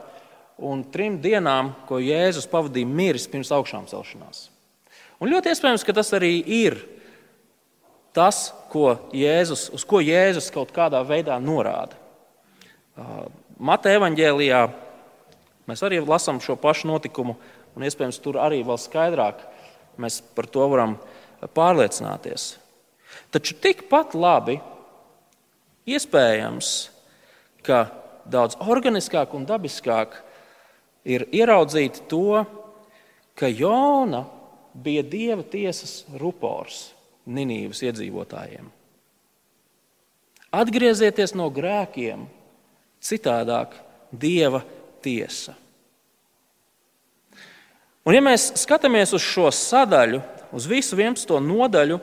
un 0.63 0.85
trim 0.93 1.19
dienām, 1.23 1.73
ko 1.89 1.99
Jēzus 2.03 2.49
pavadīja 2.51 2.89
miris 2.89 3.27
pirms 3.31 3.53
augšām 3.55 3.89
celšanās. 3.91 4.47
Un 5.23 5.31
ļoti 5.31 5.53
iespējams, 5.53 5.85
ka 5.87 5.95
tas 5.97 6.13
arī 6.17 6.37
ir 6.41 6.79
tas, 8.17 8.51
ko 8.73 8.97
Jēzus, 9.17 9.69
uz 9.75 9.85
ko 9.89 10.01
Jēzus 10.03 10.51
kaut 10.55 10.73
kādā 10.75 11.01
veidā 11.07 11.39
norāda. 11.43 11.97
Mateja 13.63 14.01
evanģēlijā 14.01 14.63
mēs 15.71 15.85
arī 15.87 16.01
lasām 16.05 16.41
šo 16.43 16.57
pašu 16.61 16.91
notikumu, 16.91 17.37
un 17.77 17.87
iespējams 17.87 18.21
tur 18.23 18.41
arī 18.43 18.61
vēl 18.67 18.81
skaidrāk 18.81 19.47
mēs 20.01 20.21
par 20.37 20.49
to 20.51 20.67
varam 20.73 20.97
pārliecināties. 21.57 22.57
Taču 23.33 23.57
tikpat 23.57 24.13
labi 24.15 24.59
iespējams, 25.89 26.69
ka 27.65 27.87
daudz 28.29 28.59
organiskāk 28.61 29.33
un 29.35 29.47
dabiskāk 29.49 30.19
ir 31.09 31.25
ieraudzīt 31.33 32.05
to, 32.11 32.43
ka 33.35 33.49
Jona 33.49 34.27
bija 34.75 35.03
dieva 35.03 35.45
tiesas 35.47 36.03
rupors 36.21 36.91
Ninīvas 37.23 37.79
iedzīvotājiem. 37.87 38.67
Atgriezieties 40.53 41.37
no 41.39 41.47
grēkiem, 41.55 42.25
citādāk 42.99 43.77
dieva 44.11 44.65
tiesa. 45.05 45.55
Un, 48.03 48.17
ja 48.17 48.23
mēs 48.27 48.49
skatāmies 48.59 49.15
uz 49.15 49.23
šo 49.23 49.47
sadaļu, 49.55 50.19
uz 50.51 50.67
visu 50.67 50.99
11. 50.99 51.39
nodaļu, 51.47 52.01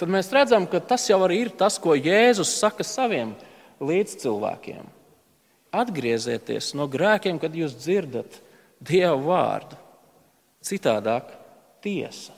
tad 0.00 0.12
mēs 0.12 0.30
redzam, 0.34 0.66
ka 0.66 0.80
tas 0.80 1.08
jau 1.10 1.20
arī 1.26 1.42
ir 1.46 1.52
tas, 1.56 1.78
ko 1.80 1.96
Jēzus 1.96 2.54
saka 2.58 2.86
saviem 2.86 3.34
līdzcilvēkiem. 3.82 4.86
Atgriezieties 5.72 6.72
no 6.76 6.86
grēkiem, 6.90 7.38
kad 7.40 7.54
jūs 7.56 7.74
dzirdat 7.80 8.40
Dieva 8.82 9.16
vārdu. 9.16 9.78
Citādāk 10.62 11.30
tiesa. 11.82 12.34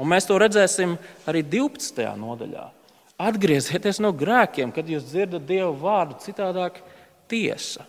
Un 0.00 0.08
mēs 0.08 0.26
to 0.26 0.38
redzēsim 0.40 0.96
arī 1.28 1.42
12. 1.44 2.06
nodaļā. 2.16 2.64
Atgriezieties 3.20 4.00
no 4.00 4.14
grēkiem, 4.16 4.72
kad 4.72 4.88
jūs 4.88 5.10
dzirdat 5.10 5.44
Dieva 5.44 5.74
vārdu, 5.76 6.16
citādāk 6.24 6.80
tiesa. 7.28 7.84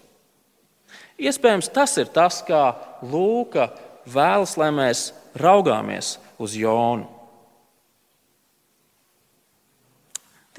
Iespējams, 1.22 1.70
tas 1.72 1.96
ir 2.01 2.12
tas, 2.12 2.41
kā 2.43 2.74
Lūka 3.08 3.69
vēlas, 4.10 4.58
lai 4.60 4.72
mēs 4.76 5.06
raugāmies 5.39 6.17
uz 6.41 6.58
Jonu. 6.60 7.08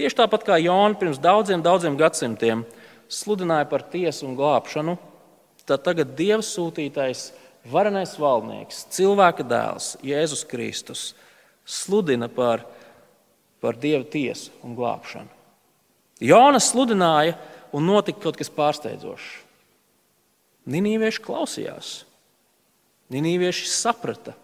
Tieši 0.03 0.17
tāpat 0.19 0.43
kā 0.43 0.57
Jona 0.59 0.99
pirms 0.99 1.21
daudziem, 1.23 1.61
daudziem 1.63 1.95
gadsimtiem 1.95 2.65
sludināja 3.07 3.69
par 3.71 3.85
tiesu 3.87 4.25
un 4.27 4.33
glābšanu, 4.35 4.97
tad 5.63 5.85
tagad 5.87 6.17
Dieva 6.19 6.43
sūtītais, 6.43 7.29
varenais 7.71 8.17
valdnieks, 8.19 8.81
cilvēka 8.91 9.47
dēls, 9.47 9.93
Jēzus 10.03 10.43
Kristus, 10.51 11.05
sludina 11.63 12.27
par, 12.27 12.65
par 13.63 13.79
Dieva 13.79 14.03
tiesu 14.03 14.51
un 14.67 14.75
glābšanu. 14.75 15.31
Jonas 16.19 16.73
sludināja, 16.73 17.39
un 17.71 17.87
notika 17.87 18.27
kaut 18.27 18.43
kas 18.43 18.51
pārsteidzošs. 18.51 19.31
Ninīvieši 20.67 21.23
klausījās, 21.23 21.95
Ninīvieši 23.15 23.71
saprata 23.71 24.35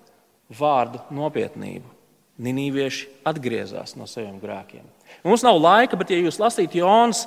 vārdu 0.54 1.02
nopietnību. 1.10 1.97
Ninīvieši 2.38 3.08
atgriezās 3.26 3.96
no 3.98 4.06
saviem 4.06 4.36
grēkiem. 4.38 4.84
Mums 5.26 5.42
nav 5.42 5.58
laika, 5.58 5.98
bet, 5.98 6.12
ja 6.14 6.20
jūs 6.20 6.38
lasītu 6.38 6.78
Jonas 6.78 7.24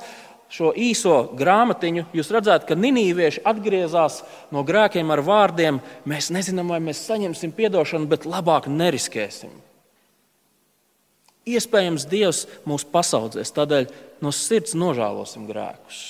šo 0.52 0.72
īso 0.76 1.16
grāmatiņu, 1.36 2.06
jūs 2.16 2.32
redzētu, 2.32 2.70
ka 2.70 2.78
Ninīvieši 2.80 3.44
atgriezās 3.48 4.22
no 4.56 4.64
grēkiem 4.68 5.12
ar 5.12 5.24
vārdiem: 5.28 5.82
Mēs 6.08 6.32
nezinām, 6.32 6.72
vai 6.72 6.80
mēs 6.84 7.04
saņemsim 7.10 7.52
atdošanu, 7.52 8.08
bet 8.12 8.28
labāk 8.28 8.70
neriskēsim. 8.72 9.52
Iespējams, 11.52 12.06
Dievs 12.06 12.46
mūs 12.70 12.86
pasaudzēs, 12.86 13.52
tādēļ 13.56 13.88
no 14.22 14.32
sirds 14.36 14.76
nožēlosim 14.78 15.48
grēkus. 15.50 16.02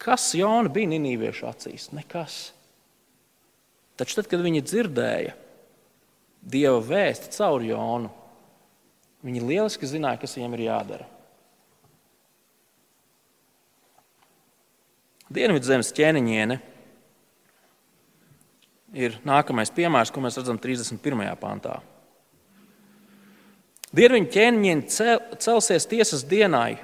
Kas 0.00 0.30
Jona 0.32 0.70
bija 0.72 0.88
Ninīviešu 0.94 1.48
acīs? 1.50 1.90
Nekas. 1.92 2.54
Taču 4.00 4.16
tad, 4.16 4.30
kad 4.30 4.40
viņi 4.40 4.62
dzirdēja 4.64 5.34
Dieva 6.40 6.80
vēsti 6.80 7.32
caur 7.36 7.62
Jonu, 7.64 8.10
viņi 9.26 9.42
lieliski 9.44 9.88
zināja, 9.88 10.22
kas 10.22 10.36
viņiem 10.38 10.56
ir 10.56 10.66
jādara. 10.70 11.08
Dienvidzemes 15.30 15.92
ķēniņiene 15.94 16.56
ir 18.98 19.20
nākamais 19.22 19.70
piemērs, 19.70 20.10
ko 20.10 20.24
mēs 20.24 20.40
redzam 20.40 20.58
31. 20.58 21.28
pantā. 21.38 21.76
Dieviņa 23.94 24.30
ķēniņi 24.30 24.74
cel, 24.90 25.20
celsies 25.42 25.86
tiesas 25.90 26.24
dienai 26.26 26.78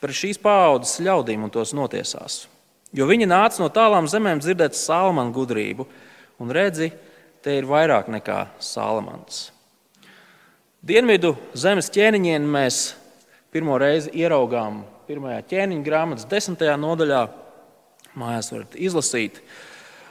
par 0.00 0.12
šīs 0.16 0.40
paaudzes 0.40 1.00
ļaudīm 1.04 1.44
un 1.46 1.52
tos 1.52 1.72
notiesās. 1.76 2.46
Jo 2.92 3.06
viņi 3.08 3.28
nāca 3.28 3.62
no 3.62 3.68
tālām 3.72 4.08
zemēm 4.10 4.42
dzirdēt 4.42 4.76
Salmanu 4.76 5.32
gudrību, 5.32 5.86
un 6.42 6.52
redzi, 6.52 6.90
te 7.42 7.58
ir 7.58 7.68
vairāk 7.68 8.08
nekā 8.12 8.44
Salmans. 8.62 9.50
Dienvidu 10.82 11.36
zemes 11.54 11.90
ķēniņiem 11.94 12.46
mēs 12.54 12.80
pirmo 13.54 13.76
reizi 13.78 14.10
ieraugām 14.18 14.82
pirmajā 15.06 15.42
ķēniņa 15.50 15.86
grāmatas 15.86 16.30
desmitajā 16.30 16.78
nodaļā. 16.80 17.26
Mājās 18.18 18.50
varat 18.52 18.74
izlasīt, 18.76 19.38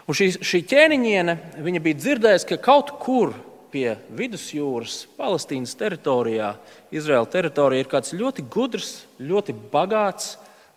Un 0.09 0.17
šī, 0.17 0.27
šī 0.43 0.59
ķēniņiene 0.67 1.35
bija 1.79 1.95
dzirdējusi, 1.95 2.47
ka 2.49 2.57
kaut 2.59 2.89
kur 2.99 3.35
pie 3.71 3.93
vidusjūras, 4.17 5.05
Palestīnas 5.15 5.77
teritorijā, 5.79 6.55
Izraēla 6.91 7.29
teritorijā 7.31 7.85
ir 7.85 7.91
kāds 7.91 8.11
ļoti 8.17 8.43
gudrs, 8.51 8.89
ļoti 9.21 9.55
bagāts 9.71 10.33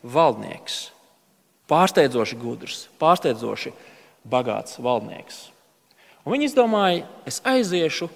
valdnieks. 0.06 0.92
Pārsteidzoši 1.66 2.38
gudrs, 2.38 2.84
pārsteidzoši 3.00 3.72
bagāts 4.30 4.78
valdnieks. 4.84 5.48
Un 6.24 6.32
viņi 6.32 6.48
izdomāja, 6.48 7.04
es 7.28 7.42
aiziešu 7.44 8.08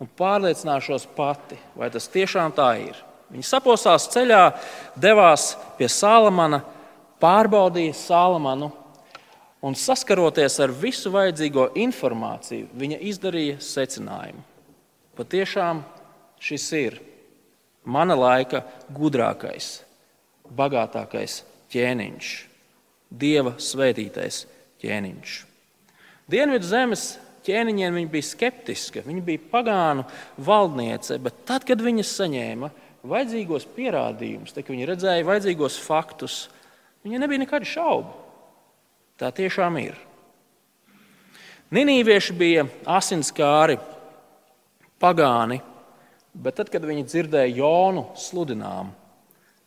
un 0.00 0.08
pārliecināšos 0.16 1.04
pati, 1.16 1.58
vai 1.76 1.90
tas 1.92 2.08
tiešām 2.08 2.54
tā 2.56 2.70
ir. 2.80 2.96
Viņi 3.30 3.46
saposās 3.46 4.08
ceļā, 4.10 4.42
devās 4.98 5.52
pie 5.78 5.86
Salamana, 5.92 6.62
pārbaudīja 7.20 7.94
Salamanu 7.94 8.70
un 9.62 9.76
saskaroties 9.76 10.56
ar 10.64 10.72
visu 10.72 11.12
vajadzīgo 11.12 11.68
informāciju, 11.78 12.70
viņa 12.80 12.98
izdarīja 13.12 13.60
secinājumu. 13.62 14.42
Patiešām 15.20 15.84
šis 16.40 16.66
ir 16.80 16.98
mana 17.84 18.16
laika 18.16 18.64
gudrākais, 18.96 19.82
bagātākais 20.56 21.42
ķēniņš, 21.70 22.30
dieva 23.10 23.54
svētītais 23.60 24.46
ķēniņš. 24.80 25.34
Dienvidu 26.30 26.66
zemes 26.66 27.10
ķēniņiem 27.46 27.96
viņa 27.96 28.12
bija 28.12 28.28
skeptiska, 28.28 29.04
viņa 29.06 29.24
bija 29.26 29.42
pagānu 29.52 30.04
valdniece, 30.44 31.18
bet 31.22 31.42
tad, 31.48 31.64
kad 31.68 31.82
viņa 31.82 32.04
saņēma 32.06 32.70
vajadzīgos 33.10 33.66
pierādījumus, 33.76 34.52
tad, 34.54 34.64
kad 34.66 34.74
viņa 34.74 34.88
redzēja 34.92 35.26
vajadzīgos 35.28 35.78
faktus, 35.84 36.42
viņa 37.06 37.22
nebija 37.22 37.44
nekādu 37.44 37.68
šaubu. 37.68 38.14
Tā 39.20 39.32
tiešām 39.36 39.76
ir. 39.80 39.98
Ninīvieši 41.70 42.34
bija 42.34 42.64
asinskāri, 42.88 43.76
pagāni, 45.00 45.60
bet 46.34 46.56
tad, 46.58 46.70
kad 46.72 46.84
viņi 46.86 47.06
dzirdēja 47.06 47.52
Jonu 47.60 48.08
sludinājumu, 48.18 48.96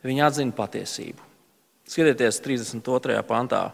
viņi 0.03 0.25
atzina 0.25 0.55
patiesību. 0.57 1.29
Skatieties, 1.87 2.39
32. 2.43 3.19
pantā. 3.27 3.67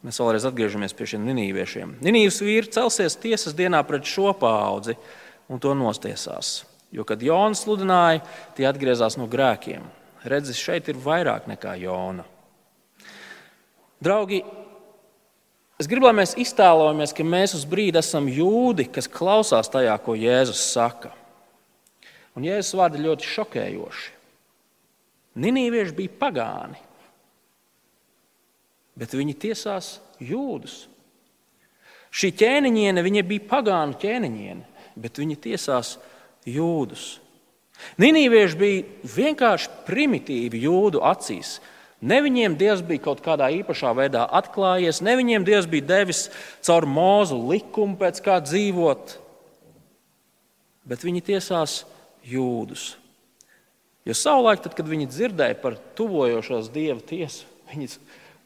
Mēs 0.00 0.16
vēlreiz 0.16 0.46
atgriežamies 0.48 0.94
pie 0.96 1.06
šiem 1.12 1.26
ninīviešiem. 1.28 1.98
Ninīvas 2.00 2.40
vīri 2.40 2.72
celsies 2.72 3.18
tiesas 3.20 3.56
dienā 3.56 3.82
pret 3.84 4.08
šo 4.08 4.32
paudzi 4.32 4.96
un 5.52 5.60
to 5.60 5.74
nostiesās. 5.76 6.62
Jo, 6.90 7.04
kad 7.06 7.20
Jonas 7.22 7.66
sludināja, 7.66 8.22
tie 8.56 8.64
atgriezās 8.66 9.18
no 9.20 9.28
grēkiem. 9.30 9.84
Redzes, 10.24 10.58
šeit 10.60 10.88
ir 10.88 10.98
vairāk 11.00 11.46
nekā 11.50 11.76
Jona. 11.80 12.24
Draugi, 14.00 14.40
es 15.80 15.88
gribu, 15.88 16.08
lai 16.08 16.16
mēs 16.22 16.32
iztēlojamies, 16.40 17.12
ka 17.16 17.24
mēs 17.24 17.54
uz 17.60 17.68
brīdi 17.68 18.00
esam 18.00 18.28
jūdi, 18.32 18.88
kas 18.88 19.08
klausās 19.12 19.68
tajā, 19.72 19.94
ko 20.00 20.16
Jēzus 20.16 20.64
saka. 20.72 21.12
Un 22.36 22.48
Jēzus 22.48 22.78
vārdi 22.80 23.04
ļoti 23.04 23.28
šokējoši. 23.36 24.14
Ninīvieši 25.40 25.96
bija 25.96 26.20
pagāni 26.24 26.80
bet 28.98 29.14
viņi 29.16 29.36
tiesās 29.46 29.98
jūdus. 30.22 30.84
Šī 32.10 32.32
ķēniņiene 32.34 33.04
bija 33.06 33.48
pagānu 33.50 33.98
ķēniņiene, 34.00 34.86
bet 34.98 35.20
viņi 35.22 35.36
tiesās 35.46 35.96
jūdus. 36.48 37.18
Ninīvieši 38.00 38.58
bija 38.60 39.12
vienkārši 39.16 39.70
primitīvi 39.86 40.64
jūdu 40.66 41.02
acīs. 41.06 41.58
Ne 42.00 42.20
viņiem 42.24 42.56
Dievs 42.60 42.80
bija 42.86 43.04
kaut 43.04 43.20
kādā 43.24 43.50
īpašā 43.60 43.92
veidā 43.96 44.24
atklājies, 44.38 45.02
ne 45.04 45.14
viņiem 45.20 45.44
Dievs 45.44 45.68
bija 45.68 45.88
devis 45.88 46.28
caur 46.64 46.86
mūzu 46.88 47.36
likumu, 47.50 47.98
pēc 48.00 48.22
kā 48.24 48.38
dzīvot, 48.40 49.18
bet 50.88 51.04
viņi 51.04 51.24
tiesās 51.28 51.82
jūdus. 52.24 52.94
Jo 54.08 54.16
savulaik, 54.16 54.62
tad, 54.64 54.72
kad 54.78 54.88
viņi 54.88 55.10
dzirdēja 55.12 55.58
par 55.60 55.76
tuvojošos 55.98 56.72
dieva 56.72 57.00
tiesu, 57.04 57.44
viņi 57.70 57.92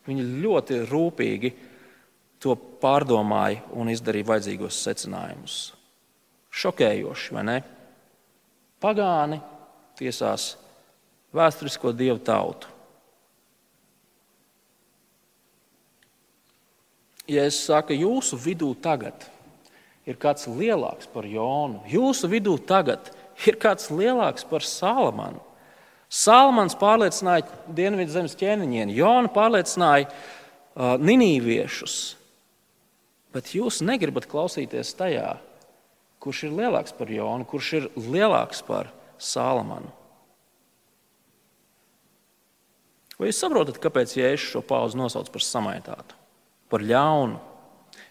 Viņi 0.04 0.26
ļoti 0.44 0.82
rūpīgi 0.90 1.52
to 2.42 2.56
pārdomāja 2.82 3.62
un 3.72 3.88
izdarīja 3.92 4.28
vajadzīgos 4.34 4.82
secinājumus. 4.84 5.56
Šokējoši, 6.54 7.32
vai 7.34 7.44
ne? 7.48 7.56
Pagāni 8.84 9.40
tiesās 9.98 10.52
vēsturisko 11.34 11.94
dievu 11.96 12.20
tautu. 12.22 12.68
Ja 17.30 17.46
es 17.48 17.56
saku, 17.64 17.96
jūsu 17.96 18.36
vidū 18.36 18.74
tagad 18.84 19.24
ir 20.04 20.18
kāds 20.20 20.44
lielāks 20.44 21.08
par 21.08 21.24
Jonu, 21.24 21.80
jūsu 21.88 22.28
vidū 22.28 22.58
tagad 22.68 23.08
ir 23.48 23.56
kāds 23.56 23.88
lielāks 23.88 24.44
par 24.44 24.60
Salamanu, 24.68 25.40
Salmans 26.14 26.76
pārliecināja 26.78 27.48
Dienvidu 27.74 28.12
zemes 28.14 28.36
ķēniņieni, 28.38 28.94
Jona 28.94 29.30
pārliecināja 29.34 30.06
uh, 30.06 30.94
ninīviešus. 31.02 31.96
Bet 33.34 33.50
jūs 33.56 33.80
negribat 33.82 34.28
klausīties 34.30 34.94
tajā, 34.94 35.32
kurš 36.22 36.44
ir 36.46 36.54
lielāks 36.60 36.94
par 36.94 37.10
Jonu, 37.10 37.46
kurš 37.50 37.72
ir 37.80 37.88
lielāks 37.98 38.62
par 38.66 38.92
Salmanu. 39.18 39.90
Vai 43.18 43.30
jūs 43.30 43.40
saprotat, 43.42 43.78
kāpēc 43.82 44.16
Jēzus 44.18 44.52
šo 44.52 44.62
pauzi 44.66 44.98
nosauc 44.98 45.28
par 45.34 45.42
samaitātu, 45.42 46.16
par 46.70 46.82
ļaunu? 46.82 47.38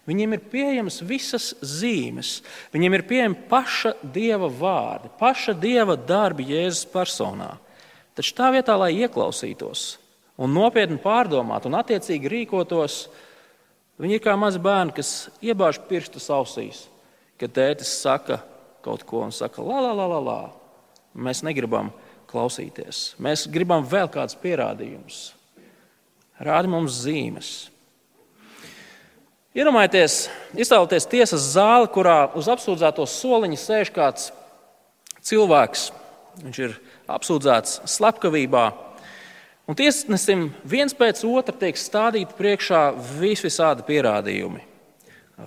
Viņiem 0.08 0.36
ir 0.36 0.46
pieejamas 0.52 1.00
visas 1.04 1.50
zīmes, 1.64 2.38
viņiem 2.72 2.96
ir 2.98 3.04
pieejama 3.08 3.46
paša 3.48 3.94
dieva 4.12 4.48
vārdi, 4.52 5.08
paša 5.20 5.56
dieva 5.56 5.96
darbi 5.96 6.50
Jēzus 6.52 6.84
personā. 6.92 7.54
Taču 8.14 8.34
tā 8.38 8.50
vietā, 8.54 8.76
lai 8.78 8.92
ieklausītos 9.02 9.84
un 10.38 10.54
nopietni 10.54 11.00
pārdomātu 11.02 11.70
un 11.70 11.78
attiecīgi 11.78 12.30
rīkotos, 12.30 13.04
viņi 14.02 14.18
ir 14.18 14.22
kā 14.22 14.34
mazi 14.38 14.62
bērni, 14.62 14.94
kas 14.94 15.28
iebāž 15.42 15.80
pirkstus 15.88 16.30
ausīs, 16.34 16.84
kad 17.38 17.54
tētis 17.54 17.90
saka 18.02 18.40
kaut 18.84 19.04
ko 19.08 19.24
un 19.24 19.32
saka, 19.34 19.62
la, 19.64 19.80
la, 19.80 19.92
la, 19.96 20.06
la, 20.10 20.20
la. 20.22 20.40
Mēs 21.14 21.44
negribam 21.46 21.92
klausīties. 22.30 23.14
Mēs 23.22 23.46
gribam 23.50 23.86
vēl 23.86 24.10
kādus 24.12 24.36
pierādījumus. 24.42 25.20
Rādi 26.42 26.70
mums 26.70 26.98
zīmes. 27.04 27.52
Iedomājieties, 29.54 30.24
iztēloties 30.58 31.06
tiesas 31.06 31.44
zāli, 31.54 31.86
kurā 31.94 32.24
uz 32.34 32.48
apsūdzēto 32.50 33.06
soliņa 33.06 33.58
sēž 33.62 33.92
kāds 33.94 34.32
cilvēks. 35.22 35.92
Viņš 36.42 36.58
ir 36.66 36.74
apsūdzēts 37.10 37.82
slepkavībā. 37.90 38.64
Un 39.64 39.76
tiesnesim 39.78 40.50
viens 40.68 40.92
pēc 40.96 41.22
otra 41.24 41.54
tiek 41.56 41.78
stādīti 41.80 42.36
priekšā 42.36 42.82
visvisādi 43.16 43.86
pierādījumi. 43.86 44.60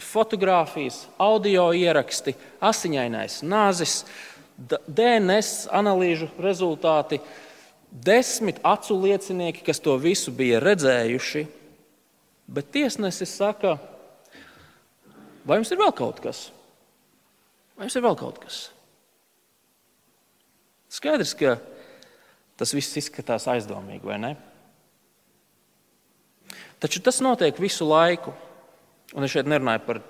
Fotogrāfijas, 0.04 1.06
audio 1.22 1.70
ieraksti, 1.72 2.34
asiņainais 2.60 3.40
nāzis, 3.48 4.02
DNS 4.58 5.68
analīžu 5.72 6.28
rezultāti, 6.42 7.22
desmit 7.92 8.60
acu 8.66 8.98
liecinieki, 9.04 9.64
kas 9.64 9.80
to 9.80 9.96
visu 10.02 10.34
bija 10.36 10.60
redzējuši. 10.64 11.46
Bet 12.48 12.72
tiesnesis 12.74 13.36
saka, 13.38 13.78
vai 15.46 15.60
jums 15.60 15.72
ir 15.72 15.80
vēl 15.80 15.94
kaut 15.96 16.20
kas? 16.24 16.48
Vai 17.78 17.88
jums 17.88 18.00
ir 18.00 18.06
vēl 18.08 18.18
kaut 18.20 18.42
kas? 18.44 18.60
Skaidrs, 20.92 21.34
ka 21.38 21.58
tas 22.58 22.74
viss 22.76 22.98
izskatās 23.00 23.48
aizdomīgi, 23.52 24.06
vai 24.08 24.20
ne? 24.22 24.32
Taču 26.82 27.02
tas 27.04 27.20
notiek 27.26 27.58
visu 27.60 27.88
laiku. 27.90 28.34
Un 29.16 29.26
es 29.26 29.34
šeit 29.34 29.48
nerunāju 29.50 29.84
par 29.86 30.02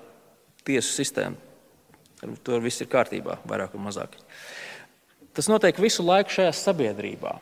tiesu 0.66 0.90
sistēmu. 0.92 1.38
Tur 2.44 2.62
viss 2.64 2.82
ir 2.82 2.90
kārtībā, 2.90 3.38
vairāk 3.46 3.76
vai 3.76 3.84
mazāk. 3.86 4.16
Tas 5.36 5.46
notiek 5.50 5.76
visu 5.78 6.02
laiku 6.02 6.34
šajā 6.34 6.54
sabiedrībā. 6.56 7.36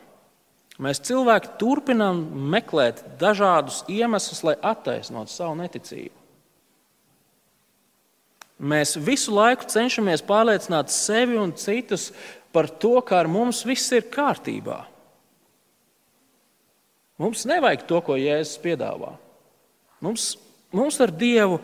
Mēs 0.85 1.01
cilvēki 1.07 1.55
turpinām 1.57 2.19
meklēt 2.53 3.01
dažādus 3.17 3.81
iemeslus, 3.89 4.43
lai 4.45 4.53
attaisnotu 4.61 5.33
savu 5.33 5.55
neticību. 5.57 6.13
Mēs 8.57 8.95
visu 8.97 9.35
laiku 9.35 9.67
cenšamies 9.69 10.23
pārliecināt 10.25 10.89
sevi 10.89 11.37
un 11.37 11.53
citus 11.53 12.09
par 12.53 12.69
to, 12.81 12.95
ka 13.05 13.19
ar 13.21 13.29
mums 13.29 13.61
viss 13.67 13.91
ir 13.93 14.07
kārtībā. 14.09 14.79
Mums 17.21 17.45
nevajag 17.49 17.85
to, 17.89 17.99
ko 18.05 18.17
Jēzus 18.17 18.57
piedāvā. 18.61 19.15
Mums, 20.05 20.35
mums 20.73 20.97
ar 21.01 21.13
Dievu 21.13 21.59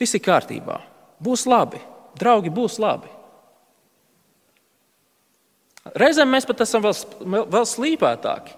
viss 0.00 0.16
ir 0.16 0.24
kārtībā. 0.24 0.78
Būs 1.20 1.46
labi, 1.48 1.80
draugi, 2.16 2.52
būs 2.52 2.78
labi. 2.80 3.12
Reizēm 5.96 6.32
mēs 6.32 6.48
pat 6.48 6.64
esam 6.64 6.84
vēl, 6.84 6.96
vēl 7.52 7.68
slīpētāki. 7.68 8.56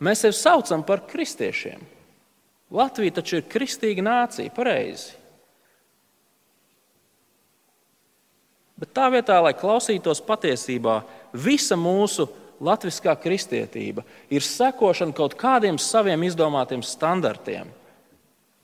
Mēs 0.00 0.24
sevi 0.24 0.36
saucam 0.36 0.84
par 0.86 1.02
kristiešiem. 1.08 1.80
Latvija 2.72 3.18
taču 3.18 3.40
ir 3.40 3.48
kristīga 3.50 4.04
nācija, 4.04 4.52
pareizi. 4.54 5.16
Bet 8.80 8.94
tā 8.96 9.10
vietā, 9.12 9.36
lai 9.44 9.52
klausītos 9.52 10.22
patiesībā, 10.24 11.02
visa 11.36 11.76
mūsu 11.76 12.24
latviskā 12.64 13.12
kristietība 13.20 14.04
ir 14.32 14.44
sekošana 14.44 15.16
kaut 15.16 15.36
kādiem 15.40 15.76
saviem 15.80 16.24
izdomātiem 16.24 16.82
standartiem, 16.84 17.68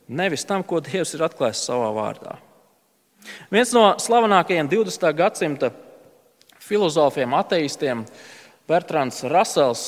nevis 0.08 0.44
tam, 0.48 0.64
ko 0.64 0.80
Dievs 0.84 1.14
ir 1.16 1.24
atklājis 1.26 1.66
savā 1.68 1.90
vārdā. 1.96 2.36
Viens 3.50 3.72
no 3.74 3.90
slavenākajiem 4.00 4.68
20. 4.70 5.06
gadsimta 5.18 5.72
filozofiem, 6.62 7.34
ateistiem, 7.36 8.04
Bertrands 8.66 9.22
Rasels, 9.30 9.86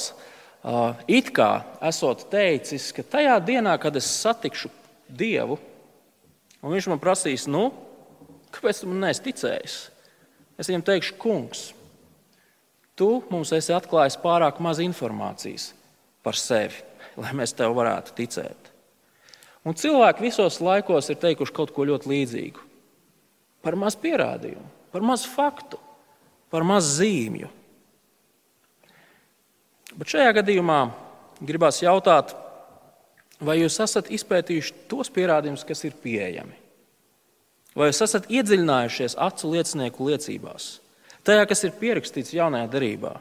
it 1.10 1.32
kā 1.34 1.50
esot 1.88 2.26
teicis, 2.30 2.90
ka 2.94 3.04
tajā 3.16 3.36
dienā, 3.44 3.76
kad 3.80 3.96
es 3.98 4.08
satikšu 4.22 4.70
Dievu, 5.08 5.56
un 6.60 6.74
viņš 6.74 6.88
man 6.90 7.00
prasīs, 7.02 7.46
nu, 7.50 7.70
kāpēc 8.54 8.82
tu 8.82 8.90
man 8.90 9.06
neesi 9.06 9.24
ticējis? 9.28 9.78
Es 10.58 10.66
viņam 10.66 10.82
teikšu, 10.86 11.14
kungs, 11.22 11.68
tu 12.98 13.20
mums 13.30 13.52
esi 13.54 13.74
atklājis 13.74 14.18
pārāk 14.18 14.58
maz 14.62 14.80
informācijas 14.82 15.70
par 16.26 16.38
sevi, 16.38 16.82
lai 17.20 17.30
mēs 17.38 17.54
tev 17.54 17.76
varētu 17.78 18.16
ticēt. 18.18 18.72
Un 19.66 19.76
cilvēki 19.78 20.24
visos 20.24 20.58
laikos 20.64 21.10
ir 21.12 21.20
teikuši 21.22 21.54
kaut 21.54 21.70
ko 21.76 21.86
ļoti 21.86 22.10
līdzīgu. 22.10 22.64
Par 23.62 23.76
maz 23.78 23.96
pierādījumu, 23.98 24.66
par 24.94 25.04
maz 25.04 25.26
faktu, 25.28 25.78
par 26.50 26.66
maz 26.66 26.86
zīmju. 26.98 27.50
Bet 29.98 30.14
šajā 30.14 30.30
gadījumā 30.38 30.78
gribās 31.42 31.82
jautāt, 31.82 32.34
vai 33.42 33.60
jūs 33.60 33.78
esat 33.82 34.10
izpētījuši 34.14 34.86
tos 34.90 35.10
pierādījumus, 35.14 35.66
kas 35.66 35.84
ir 35.86 35.98
pieejami? 36.02 36.54
Vai 37.78 37.92
jūs 37.92 38.02
esat 38.02 38.26
iedziļinājušies 38.32 39.14
acu 39.22 39.54
liecinieku 39.54 40.10
liecībās? 40.10 40.70
tajā, 41.28 41.46
kas 41.48 41.64
ir 41.66 41.76
pierakstīts 41.78 42.34
jaunajā 42.36 42.68
darbā. 42.72 43.16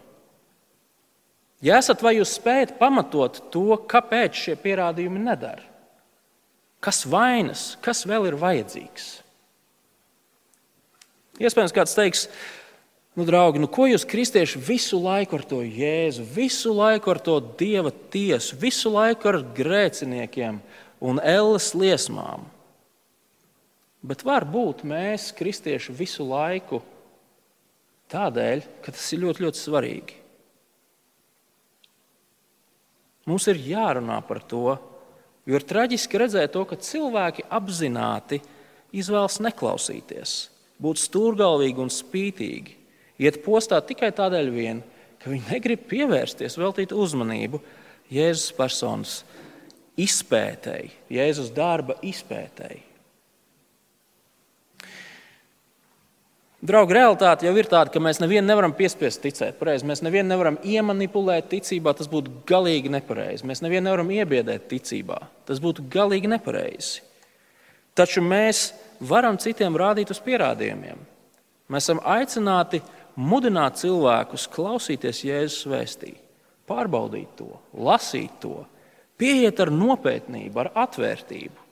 Ja 1.65 1.79
esat, 1.81 2.03
vai 2.05 2.17
jūs 2.19 2.35
spējat 2.37 2.75
pamatot 2.77 3.41
to, 3.53 3.79
kāpēc 3.89 4.37
šie 4.37 4.55
pierādījumi 4.61 5.23
nedara? 5.23 5.65
Kas 6.83 7.01
vainas, 7.09 7.71
kas 7.81 8.03
vēl 8.05 8.29
ir 8.29 8.37
vajadzīgs? 8.37 9.07
Iespējams, 11.41 11.73
kāds 11.73 11.95
teiks, 11.97 12.27
nu, 13.17 13.25
draugi, 13.25 13.61
nu, 13.61 13.69
ko 13.69 13.87
jūs 13.89 14.05
kristieši 14.09 14.61
visu 14.61 14.99
laiku 15.01 15.39
ar 15.39 15.45
to 15.49 15.63
jēzu, 15.65 16.25
visu 16.35 16.73
laiku 16.77 17.13
ar 17.13 17.21
to 17.25 17.39
dieva 17.57 17.89
tiesu, 18.13 18.57
visu 18.61 18.93
laiku 18.93 19.33
ar 19.33 19.41
grēciniekiem 19.57 20.61
un 21.01 21.21
elles 21.25 21.71
liesmām? 21.77 22.45
Bet 24.05 24.21
varbūt 24.25 24.83
mēs, 24.87 25.31
kristieši, 25.35 25.95
visu 25.97 26.25
laiku 26.27 26.81
tādēļ, 28.11 28.63
ka 28.83 28.93
tas 28.93 29.07
ir 29.13 29.23
ļoti, 29.25 29.43
ļoti 29.45 29.61
svarīgi. 29.61 30.19
Mums 33.27 33.47
ir 33.51 33.59
jārunā 33.59 34.21
par 34.23 34.39
to, 34.47 34.77
jo 35.47 35.57
ir 35.57 35.65
traģiski 35.67 36.21
redzēt 36.21 36.53
to, 36.55 36.63
ka 36.69 36.77
cilvēki 36.79 37.47
apzināti 37.51 38.39
izvēlas 38.95 39.41
neklausīties, 39.43 40.37
būt 40.79 41.01
stūrgalvīgi 41.01 41.83
un 41.83 41.91
spītīgi, 41.91 42.77
iet 43.19 43.41
postā 43.43 43.81
tikai 43.83 44.13
tādēļ, 44.15 44.51
vien, 44.53 44.79
ka 45.19 45.33
viņi 45.33 45.51
negrib 45.51 45.83
pievērsties, 45.89 46.55
veltīt 46.61 46.95
uzmanību 46.95 47.59
Jēzus 48.13 48.53
personas 48.55 49.19
izpētēji, 49.99 50.93
Jēzus 51.17 51.51
darba 51.51 51.97
izpētēji. 52.05 52.86
Draugi, 56.57 56.95
realitāte 56.97 57.45
jau 57.45 57.51
ir 57.53 57.67
tāda, 57.69 57.91
ka 57.93 58.01
mēs 58.01 58.17
nevienu 58.17 58.47
nevaram 58.49 58.71
piespiest 58.73 59.21
ticēt 59.21 59.59
pareizi. 59.59 59.85
Mēs 59.85 60.01
nevienu 60.01 60.31
nevaram 60.31 60.55
iemanipulēt 60.65 61.51
ticībā, 61.51 61.93
tas 61.93 62.09
būtu 62.09 62.33
galīgi 62.49 62.89
nepareizi. 62.89 63.45
Mēs 63.45 63.61
nevienu 63.61 63.85
nevaram 63.85 64.09
iebiedēt 64.15 64.65
ticībā, 64.71 65.19
tas 65.45 65.61
būtu 65.61 65.85
galīgi 65.93 66.31
nepareizi. 66.33 67.03
Taču 67.93 68.25
mēs 68.25 68.71
varam 69.05 69.37
citiem 69.37 69.77
rādīt 69.77 70.09
uz 70.09 70.23
pierādījumiem. 70.25 71.05
Mēs 71.69 71.85
esam 71.85 72.01
aicināti 72.01 72.81
mudināt 73.13 73.77
cilvēkus 73.77 74.49
klausīties 74.49 75.23
Jēzus 75.29 75.69
vēstī, 75.69 76.15
pārbaudīt 76.65 77.37
to, 77.37 77.51
lasīt 77.77 78.33
to, 78.41 78.63
pieiet 79.21 79.61
ar 79.61 79.69
nopietnību, 79.69 80.63
ar 80.63 80.73
atvērtību, 80.87 81.67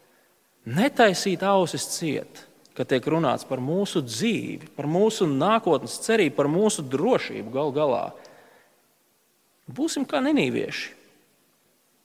netaisīt 0.78 1.42
ausis 1.42 1.90
ciet 1.98 2.46
kad 2.76 2.90
tiek 2.92 3.06
runāts 3.08 3.48
par 3.48 3.62
mūsu 3.64 4.04
dzīvi, 4.04 4.70
par 4.76 4.88
mūsu 4.92 5.28
nākotnes 5.30 5.96
cerību, 6.04 6.36
par 6.36 6.50
mūsu 6.52 6.84
drošību 6.84 7.54
gal 7.54 7.72
galā. 7.76 8.04
Būsim 9.66 10.04
kā 10.06 10.20
nenīvieši, 10.22 10.92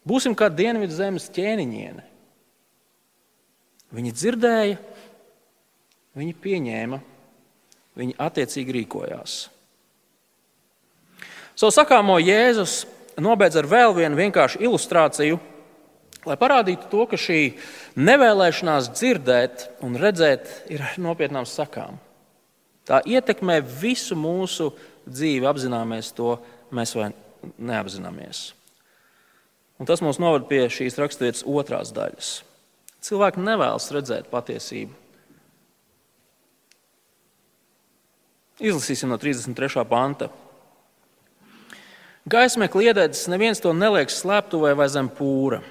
būsim 0.09 0.37
kā 0.39 0.49
dienvidu 0.49 0.95
zemes 0.97 1.29
ķēniņiene. 1.35 2.07
Viņi 3.91 4.13
dzirdēja, 4.15 4.79
viņi 6.17 6.37
pieņēma, 6.45 7.01
viņi 7.99 8.17
attiecīgi 8.23 8.77
rīkojās. 8.79 9.41
Savu 11.59 11.75
sakāmo 11.75 12.17
Jēzus 12.23 12.85
nobeidz 13.21 13.59
ar 13.61 13.67
vēl 13.69 13.93
vienu 13.99 14.17
vienkāršu 14.17 14.63
ilustrāciju 14.63 15.41
Lai 16.29 16.37
parādītu 16.37 16.91
to, 16.93 17.07
ka 17.09 17.17
šī 17.17 17.55
nevēlēšanās 17.97 18.91
dzirdēt 18.93 19.65
un 19.87 19.97
redzēt 19.97 20.51
ir 20.73 20.85
nopietnām 21.01 21.47
sakām. 21.49 21.97
Tā 22.85 23.01
ietekmē 23.09 23.61
visu 23.65 24.19
mūsu 24.19 24.69
dzīvi, 25.09 25.49
apzināmies 25.49 26.13
to 26.17 26.35
mēs 26.77 26.93
vai 26.99 27.09
neapzināmies. 27.57 28.51
Un 29.81 29.89
tas 29.89 30.03
mums 30.05 30.21
novada 30.21 30.45
pie 30.51 30.67
šīs 30.69 31.01
raksturvietas 31.01 31.47
otrās 31.49 31.95
daļas. 31.97 32.35
Cilvēki 33.01 33.41
nevēlas 33.41 33.89
redzēt 33.97 34.29
patiesību. 34.29 34.93
Izlasīsim 38.61 39.09
no 39.09 39.17
33. 39.17 39.87
panta. 39.89 40.29
Gaismē 42.29 42.69
kliedētas 42.69 43.25
neviens 43.33 43.65
to 43.65 43.73
neliek 43.73 44.13
slēptuvē 44.13 44.75
vai 44.77 44.93
zem 44.93 45.09
pūra 45.09 45.63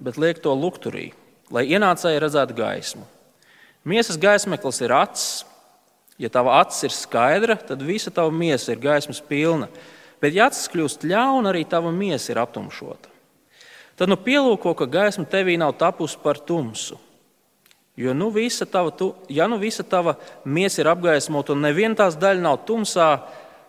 bet 0.00 0.18
liek 0.20 0.40
to 0.42 0.54
lukturī, 0.54 1.10
lai 1.50 1.66
ienācēji 1.68 2.22
redzētu 2.22 2.56
gaismu. 2.58 3.04
Miesas 3.88 4.18
gaismeklis 4.20 4.82
ir 4.84 4.92
acis. 4.92 5.44
Ja 6.18 6.26
tava 6.34 6.56
acis 6.58 6.88
ir 6.88 6.94
skaidra, 6.96 7.54
tad 7.54 7.82
visa 7.86 8.10
tava 8.10 8.32
miesa 8.34 8.72
ir 8.72 8.80
gaismas 8.82 9.20
pilna. 9.22 9.68
Bet, 10.18 10.34
ja 10.34 10.48
acis 10.50 10.66
kļūst 10.72 11.06
ļauna, 11.06 11.52
arī 11.52 11.62
tava 11.62 11.92
miesa 11.94 12.32
ir 12.32 12.40
aptumšota. 12.42 13.12
Tad 13.98 14.10
nu 14.10 14.18
pielūko, 14.18 14.74
ka 14.78 14.86
gaisma 14.90 15.26
tevī 15.30 15.54
nav 15.58 15.76
tapusi 15.78 16.18
par 16.22 16.40
tumsu. 16.42 16.98
Jo 17.98 18.14
nu 18.14 18.28
visa 18.34 18.66
tava, 18.66 18.90
tu, 18.94 19.12
ja 19.30 19.46
nu 19.50 19.56
visa 19.58 19.82
tava 19.82 20.16
miesa 20.46 20.82
ir 20.82 20.90
apgaismota 20.90 21.54
un 21.54 21.64
neviena 21.66 21.98
tās 21.98 22.18
daļa 22.18 22.44
nav 22.44 22.60
tumsā, 22.66 23.08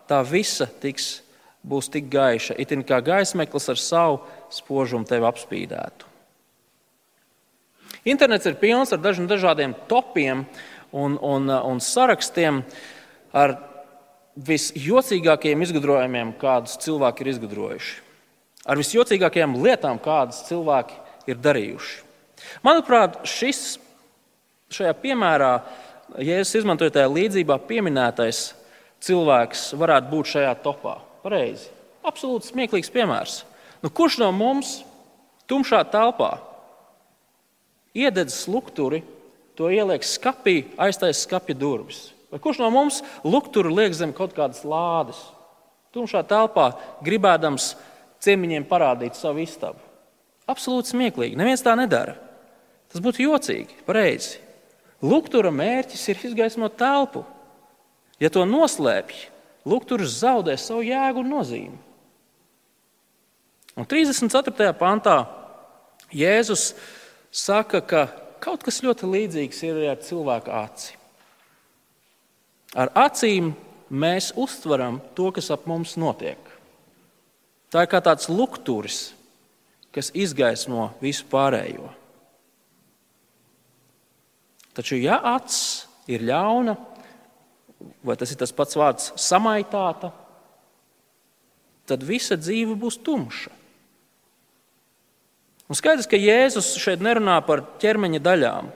tā 0.09 0.19
visa 0.25 0.67
tiks, 0.81 1.19
būs 1.65 1.89
tik 1.93 2.11
gaiša, 2.13 2.57
itin 2.61 2.85
kā 2.85 3.01
gaismeklis 3.05 3.69
ar 3.73 3.81
savu 3.81 4.19
spožumu 4.53 5.09
tevi 5.09 5.25
apspīdētu. 5.29 6.08
Internets 8.07 8.47
ir 8.47 8.59
pilns 8.59 8.93
ar 8.95 9.01
dažādiem 9.01 9.73
topiem 9.89 10.45
un, 10.91 11.17
un, 11.19 11.49
un 11.49 11.81
sarakstiem 11.83 12.61
ar 13.35 13.57
visjocīgākajiem 14.39 15.65
izgudrojumiem, 15.65 16.31
kādus 16.39 16.77
cilvēki 16.83 17.25
ir 17.25 17.31
izgudrojuši. 17.33 17.97
Ar 18.69 18.79
visjocīgākajām 18.79 19.57
lietām, 19.63 19.99
kādas 20.03 20.45
cilvēki 20.47 20.95
ir 21.31 21.39
darījuši. 21.43 21.99
Manuprāt, 22.63 23.19
šis 23.27 23.77
šajā 24.71 24.93
piemērā, 25.01 25.51
ja 26.23 26.39
es 26.39 26.53
izmantoju 26.55 26.93
tajā 26.95 27.09
līdzībā, 27.11 27.59
pieminētais 27.67 28.43
cilvēks 29.03 29.71
varētu 29.79 30.11
būt 30.13 30.33
šajā 30.35 30.53
topā. 30.63 30.99
Pareizi. 31.23 31.67
Absolūti 32.07 32.53
smieklīgs 32.53 32.91
piemērs. 32.93 33.41
Nu, 33.83 33.91
kurš 33.91 34.19
no 34.21 34.29
mums 34.35 34.79
tumšā 35.51 35.81
telpā 35.91 36.37
iededz 37.99 38.43
lukturi, 38.51 39.01
to 39.57 39.69
ieliek 39.73 40.05
skapī, 40.07 40.63
aiztais 40.79 41.25
skapja 41.25 41.55
durvis. 41.57 42.09
Vai 42.29 42.39
kurš 42.41 42.61
no 42.61 42.69
mums 42.71 43.01
lukturu 43.25 43.73
liek 43.73 43.95
zem 43.97 44.13
kaut 44.15 44.35
kādas 44.37 44.61
lādes? 44.67 45.19
Tumšā 45.95 46.21
telpā 46.29 46.69
gribēdams 47.05 47.73
ciemiņiem 48.21 48.67
parādīt 48.69 49.17
savu 49.17 49.41
istabu. 49.41 49.81
Absolūti 50.49 50.93
smieklīgi. 50.93 51.37
Neviens 51.37 51.63
tā 51.65 51.73
nedara. 51.77 52.15
Tas 52.89 53.01
būtu 53.05 53.25
jocīgi, 53.25 53.81
pareizi. 53.85 54.39
Luktura 55.01 55.51
mērķis 55.53 56.07
ir 56.11 56.23
izgaismot 56.29 56.77
telpu. 56.77 57.23
Ja 58.19 58.31
to 58.33 58.43
noslēpj, 58.45 59.27
lukturis 59.69 60.17
zaudē 60.21 60.57
savu 60.59 60.83
jēgu 60.83 61.23
un 61.23 61.31
nozīmi. 61.33 61.77
Un 63.79 63.87
34. 63.87 64.73
pantā 64.75 65.21
Jēzus 66.11 66.73
saka, 67.31 67.81
ka 67.81 68.07
kaut 68.43 68.63
kas 68.65 68.81
ļoti 68.83 69.09
līdzīgs 69.09 69.63
ir 69.67 69.81
ar 69.91 69.99
cilvēka 70.03 70.63
aci. 70.63 70.95
Ar 72.77 72.91
acīm 72.97 73.53
mēs 73.89 74.31
uztveram 74.37 74.99
to, 75.17 75.31
kas 75.33 75.49
ap 75.53 75.65
mums 75.69 75.95
notiek. 75.97 76.39
Tā 77.69 77.85
ir 77.85 77.89
kā 77.89 78.01
tāds 78.01 78.29
lukturis, 78.29 79.11
kas 79.93 80.11
izgaismo 80.13 80.91
visu 81.01 81.25
pārējo. 81.29 81.89
Taču, 84.77 84.97
ja 85.01 85.17
acis 85.35 85.89
ir 86.09 86.23
ļauna, 86.25 86.75
vai 88.05 88.15
tas 88.17 88.31
ir 88.31 88.39
tas 88.39 88.53
pats 88.55 88.77
vārds 88.77 89.11
samaitāta, 89.19 90.11
tad 91.89 92.05
visa 92.05 92.37
dzīve 92.37 92.77
būs 92.79 92.99
tumša. 93.05 93.58
Un 95.69 95.77
skaidrs, 95.77 96.07
ka 96.09 96.17
Jēzus 96.17 96.71
šeit 96.81 97.01
nerunā 97.05 97.35
par 97.45 97.61
ķermeņa 97.81 98.19
daļām, 98.25 98.71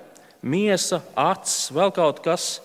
miesa, 0.45 0.99
acis, 1.17 1.71
vēl 1.73 1.89
kaut 1.95 2.19
kas. 2.21 2.59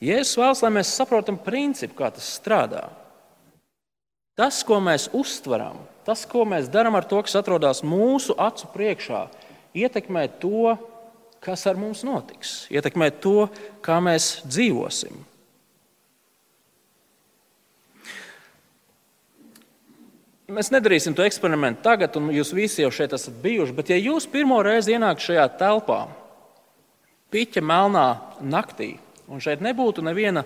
Jēzus 0.00 0.38
vēlas, 0.40 0.62
lai 0.64 0.70
mēs 0.78 0.94
saprotam 0.96 1.36
principu, 1.36 1.98
kā 1.98 2.08
tas 2.14 2.30
strādā. 2.38 2.86
Tas, 4.40 4.62
ko 4.64 4.78
mēs 4.80 5.10
uztveram, 5.12 5.76
tas, 6.08 6.22
ko 6.24 6.46
mēs 6.48 6.70
darām 6.72 6.96
ar 6.96 7.04
to, 7.04 7.20
kas 7.20 7.36
atrodas 7.36 7.82
mūsu 7.84 8.32
acu 8.40 8.70
priekšā, 8.72 9.26
ietekmē 9.76 10.24
to, 10.40 10.78
kas 11.44 11.66
ar 11.68 11.76
mums 11.76 12.00
notiks, 12.06 12.62
ietekmē 12.72 13.10
to, 13.20 13.50
kā 13.84 13.98
mēs 14.00 14.38
dzīvosim. 14.48 15.20
Mēs 20.50 20.72
nedarīsim 20.74 21.14
to 21.14 21.22
eksperimentu 21.22 21.84
tagad, 21.84 22.16
un 22.18 22.32
jūs 22.34 22.50
visi 22.56 22.82
jau 22.82 22.90
šeit 22.94 23.12
esat 23.14 23.36
bijuši. 23.42 23.74
Bet, 23.76 23.92
ja 23.92 23.98
jūs 24.00 24.26
pirmo 24.30 24.58
reizi 24.66 24.96
ienākat 24.96 25.22
šajā 25.28 25.44
telpā, 25.60 26.00
piķa 27.30 27.62
melnā 27.62 28.06
naktī, 28.42 28.96
un 29.30 29.42
šeit 29.42 29.62
nebūtu 29.62 30.02
neviena 30.02 30.42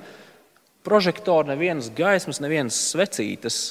prožektora, 0.84 1.54
nevienas 1.54 1.88
gaismas, 1.96 2.42
nevienas 2.44 2.76
svecītes. 2.90 3.62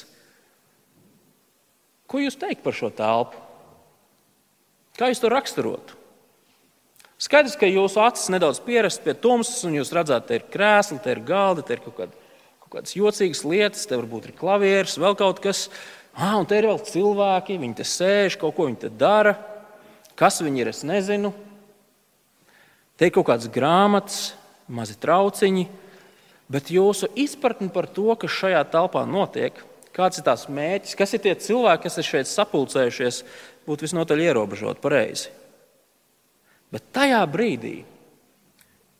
Ko 2.10 2.18
jūs 2.18 2.38
teikt 2.40 2.64
par 2.66 2.74
šo 2.74 2.90
telpu? 2.94 3.38
Kā 4.98 5.10
jūs 5.10 5.22
to 5.22 5.30
raksturotu? 5.30 6.00
Skaidrs, 7.18 7.54
ka 7.58 7.70
jūsu 7.70 8.02
acis 8.02 8.30
nedaudz 8.34 8.58
pierast 8.62 9.04
pie 9.06 9.14
tumsas, 9.14 9.62
un 9.66 9.78
jūs 9.78 9.94
redzat, 9.94 10.26
te 10.26 10.40
ir 10.40 10.48
krēsli, 10.50 10.98
te 11.02 11.14
ir 11.14 11.22
galdi, 11.24 11.62
te 11.66 11.76
ir 11.76 11.82
kaut, 11.84 11.94
kāda, 12.00 12.24
kaut 12.64 12.74
kādas 12.74 12.96
jocīgas 12.98 13.44
lietas, 13.46 13.86
te 13.86 13.96
varbūt 13.96 14.28
ir 14.28 14.34
klavieris, 14.38 14.98
vēl 14.98 15.14
kaut 15.18 15.38
kas. 15.42 15.68
Ah, 16.14 16.36
un 16.38 16.46
te 16.46 16.60
ir 16.60 16.68
vēl 16.70 16.78
cilvēki, 16.86 17.58
viņi 17.58 17.76
te 17.80 17.86
sēž, 17.88 18.38
kaut 18.38 18.54
ko 18.54 18.68
viņi 18.68 18.84
te 18.84 18.90
dara. 18.94 19.34
Kas 20.14 20.38
viņi 20.44 20.62
ir, 20.62 20.70
es 20.70 20.84
nezinu. 20.86 21.32
Te 22.94 23.08
ir 23.08 23.14
kaut 23.14 23.26
kādas 23.26 23.50
grāmatas, 23.50 24.36
mazi 24.70 24.94
trauciņi, 25.02 25.64
bet 26.54 26.70
jūsu 26.70 27.10
izpratne 27.18 27.66
par 27.74 27.88
to, 27.90 28.12
kas 28.14 28.30
šajā 28.30 28.62
telpā 28.70 29.02
notiek, 29.10 29.58
kāds 29.94 30.20
ir 30.20 30.26
tās 30.28 30.46
mērķis, 30.46 30.94
kas 30.98 31.16
ir 31.16 31.24
tie 31.24 31.34
cilvēki, 31.34 31.88
kas 31.88 31.98
ir 31.98 32.06
šeit 32.06 32.30
sapulcējušies, 32.30 33.22
būtu 33.66 33.88
visnotaļ 33.88 34.22
ierobežot 34.28 34.78
pareizi. 34.84 35.34
Bet 36.70 36.86
tajā 36.94 37.20
brīdī, 37.30 37.80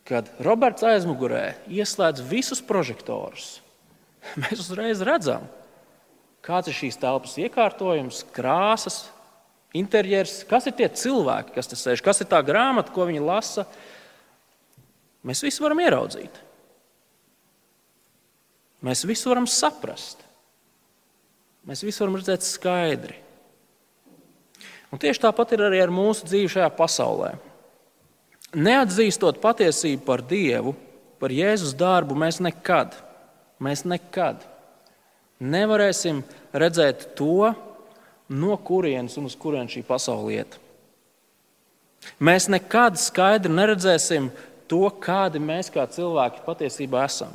kad 0.07 0.27
Roberts 0.43 0.83
aizmugurē 0.87 1.55
ieslēdz 1.71 2.27
visus 2.27 2.63
prožektorus, 2.67 3.61
mēs 4.43 4.67
uzreiz 4.67 5.03
redzam, 5.07 5.47
kāds 6.45 6.69
ir 6.69 6.77
šīs 6.77 7.01
telpas 7.01 7.37
iekārtojums, 7.41 8.23
krāsas, 8.35 9.05
interjers, 9.75 10.43
kas 10.49 10.69
ir 10.69 10.77
tie 10.79 10.89
cilvēki, 10.93 11.55
kas 11.57 11.71
te 11.71 11.79
sēž, 11.79 12.03
kas 12.05 12.23
ir 12.23 12.31
tā 12.31 12.41
grāmata, 12.47 12.93
ko 12.95 13.09
viņi 13.09 13.25
lasa. 13.25 13.67
Mēs 15.25 15.41
visi 15.45 15.65
varam 15.65 15.81
ieraudzīt. 15.81 16.41
Mēs 18.85 19.07
visi 19.09 19.29
varam 19.31 19.49
saprast. 19.49 20.21
Mēs 21.65 21.81
visi 21.87 22.03
varam 22.03 22.19
redzēt 22.21 22.45
skaidri. 22.45 23.17
Un 24.93 25.01
tieši 25.01 25.25
tāpat 25.25 25.57
ir 25.57 25.65
arī 25.65 25.81
ar 25.83 25.91
mūsu 25.91 26.29
dzīvi 26.29 26.53
šajā 26.53 26.69
pasaulē. 26.77 27.33
Neatzīstot 28.55 29.41
patiesību 29.43 30.05
par 30.07 30.23
Dievu, 30.23 30.77
par 31.19 31.33
Jēzus 31.35 31.73
darbu, 31.75 32.15
mēs 32.21 32.39
nekad, 32.45 32.93
mēs 33.65 33.83
nekad 33.89 34.45
nevarēsim 35.45 36.23
redzēt 36.57 37.11
to, 37.19 37.53
no 38.33 38.57
kurienes 38.57 39.17
un 39.21 39.29
uz 39.29 39.37
kurienes 39.37 39.75
šī 39.75 39.85
pasaule 39.87 40.39
iet. 40.39 40.59
Mēs 42.21 42.49
nekad 42.53 42.99
skaidri 43.01 43.53
neredzēsim 43.53 44.29
to, 44.69 44.85
kādi 45.01 45.41
mēs 45.41 45.71
kā 45.73 45.85
cilvēki 45.89 46.45
patiesībā 46.47 47.05
esam. 47.09 47.33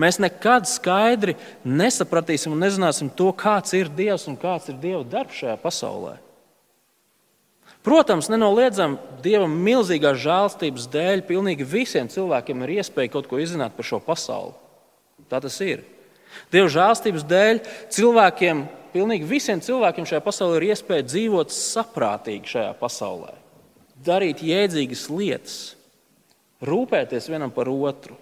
Mēs 0.00 0.18
nekad 0.18 0.66
skaidri 0.66 1.36
nesapratīsim 1.64 2.54
un 2.54 2.62
nezināsim 2.64 3.10
to, 3.14 3.28
kāds 3.36 3.74
ir 3.76 3.90
Dievs 3.92 4.24
un 4.30 4.38
kāds 4.40 4.70
ir 4.72 4.78
Dieva 4.80 5.04
darbs 5.06 5.42
šajā 5.42 5.58
pasaulē. 5.60 6.16
Protams, 7.84 8.30
nenoliedzam, 8.32 8.96
Dievam 9.20 9.52
milzīgās 9.60 10.16
žēlstības 10.22 10.88
dēļ 10.92 11.22
pilnīgi 11.28 11.66
visiem 11.68 12.08
cilvēkiem 12.08 12.64
ir 12.64 12.78
iespēja 12.78 13.12
kaut 13.12 13.28
ko 13.28 13.40
izzināt 13.42 13.76
par 13.76 13.86
šo 13.86 14.00
pasauli. 14.00 14.54
Tā 15.28 15.42
tas 15.44 15.58
ir. 15.60 15.84
Dieva 16.52 16.70
žēlstības 16.70 17.24
dēļ 17.28 17.60
cilvēkiem, 17.94 18.64
pilnīgi 18.94 19.28
visiem 19.28 19.62
cilvēkiem 19.64 20.06
šajā 20.08 20.22
pasaulē 20.24 20.60
ir 20.60 20.68
iespēja 20.72 21.06
dzīvot 21.08 21.54
saprātīgi 21.54 22.52
šajā 22.54 22.74
pasaulē, 22.78 23.32
darīt 24.06 24.42
jēdzīgas 24.44 25.08
lietas, 25.10 25.56
rūpēties 26.64 27.30
vienam 27.32 27.52
par 27.54 27.70
otru. 27.72 28.18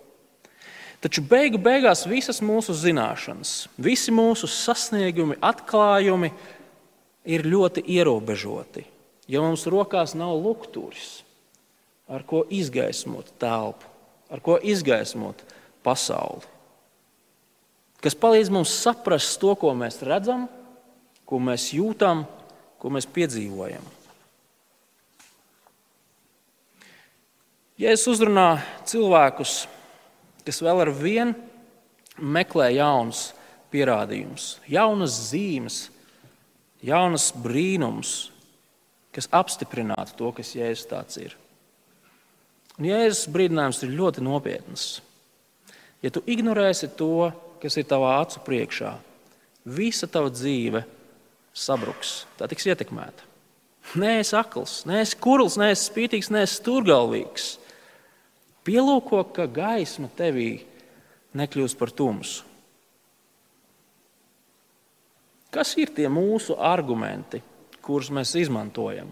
Taču 1.02 1.24
beigu 1.26 1.58
beigās 1.58 2.04
visas 2.06 2.38
mūsu 2.44 2.76
zināšanas, 2.78 3.66
visi 3.74 4.14
mūsu 4.14 4.46
sasniegumi, 4.46 5.34
atklājumi 5.42 6.30
ir 7.26 7.42
ļoti 7.42 7.82
ierobežoti. 7.96 8.84
Ja 9.30 9.42
mums 9.42 9.66
rokās 9.70 10.14
nav 10.18 10.36
lukturis, 10.38 11.24
ar 12.06 12.22
ko 12.28 12.44
izgaismot 12.54 13.34
telpu, 13.42 13.88
ar 14.30 14.42
ko 14.44 14.56
izgaismot 14.62 15.42
pasauli 15.82 16.51
kas 18.02 18.18
palīdz 18.18 18.50
mums 18.52 18.74
saprast 18.82 19.38
to, 19.40 19.54
ko 19.58 19.72
mēs 19.78 20.00
redzam, 20.06 20.48
ko 21.26 21.38
mēs 21.40 21.70
jūtam, 21.76 22.24
ko 22.82 22.90
mēs 22.92 23.06
piedzīvojam. 23.06 23.84
Ja 27.80 27.94
es 27.94 28.04
uzrunā 28.10 28.60
cilvēkus, 28.86 29.62
kas 30.44 30.60
vēl 30.62 30.82
ar 30.84 30.90
vienu 30.94 31.32
meklē 32.18 32.68
jaunus 32.76 33.30
pierādījumus, 33.72 34.58
jaunas 34.68 35.16
zīmes, 35.30 35.78
jaunas 36.84 37.30
brīnums, 37.42 38.12
kas 39.14 39.30
apstiprinātu 39.32 40.18
to, 40.18 40.28
kas 40.36 40.52
Jēzus 40.56 40.90
tāds 40.90 41.18
ir. 41.22 41.34
Un 42.78 42.88
Jēzus 42.88 43.30
brīdinājums 43.32 43.82
ir 43.84 43.96
ļoti 43.96 44.24
nopietns. 44.24 44.86
Ja 46.02 46.10
tu 46.12 46.22
ignorēsi 46.26 46.90
to, 46.98 47.30
kas 47.62 47.79
ir 47.79 47.87
tavā 47.88 48.16
acu 48.20 48.42
priekšā, 48.42 48.96
visa 49.64 50.09
tava 50.11 50.33
dzīve 50.35 50.83
sabruks, 51.55 52.25
tā 52.38 52.48
tiks 52.51 52.66
ietekmēta. 52.66 53.29
Nē, 53.98 54.16
es 54.22 54.33
akls, 54.35 54.83
nē, 54.88 55.03
es 55.03 55.12
kurls, 55.18 55.59
nē, 55.61 55.72
es 55.75 55.87
spītīgs, 55.88 56.31
nē, 56.33 56.44
es 56.46 56.57
stūrgalvīgs. 56.61 57.48
Pielūko, 58.66 59.25
ka 59.35 59.48
gaisma 59.51 60.09
tevī 60.16 60.62
nekļūst 61.38 61.79
par 61.79 61.90
tumsu. 61.90 62.46
Kas 65.53 65.75
ir 65.77 65.90
tie 65.92 66.09
mūsu 66.09 66.57
argumenti, 66.57 67.42
kurus 67.85 68.09
mēs 68.14 68.33
izmantojam 68.40 69.11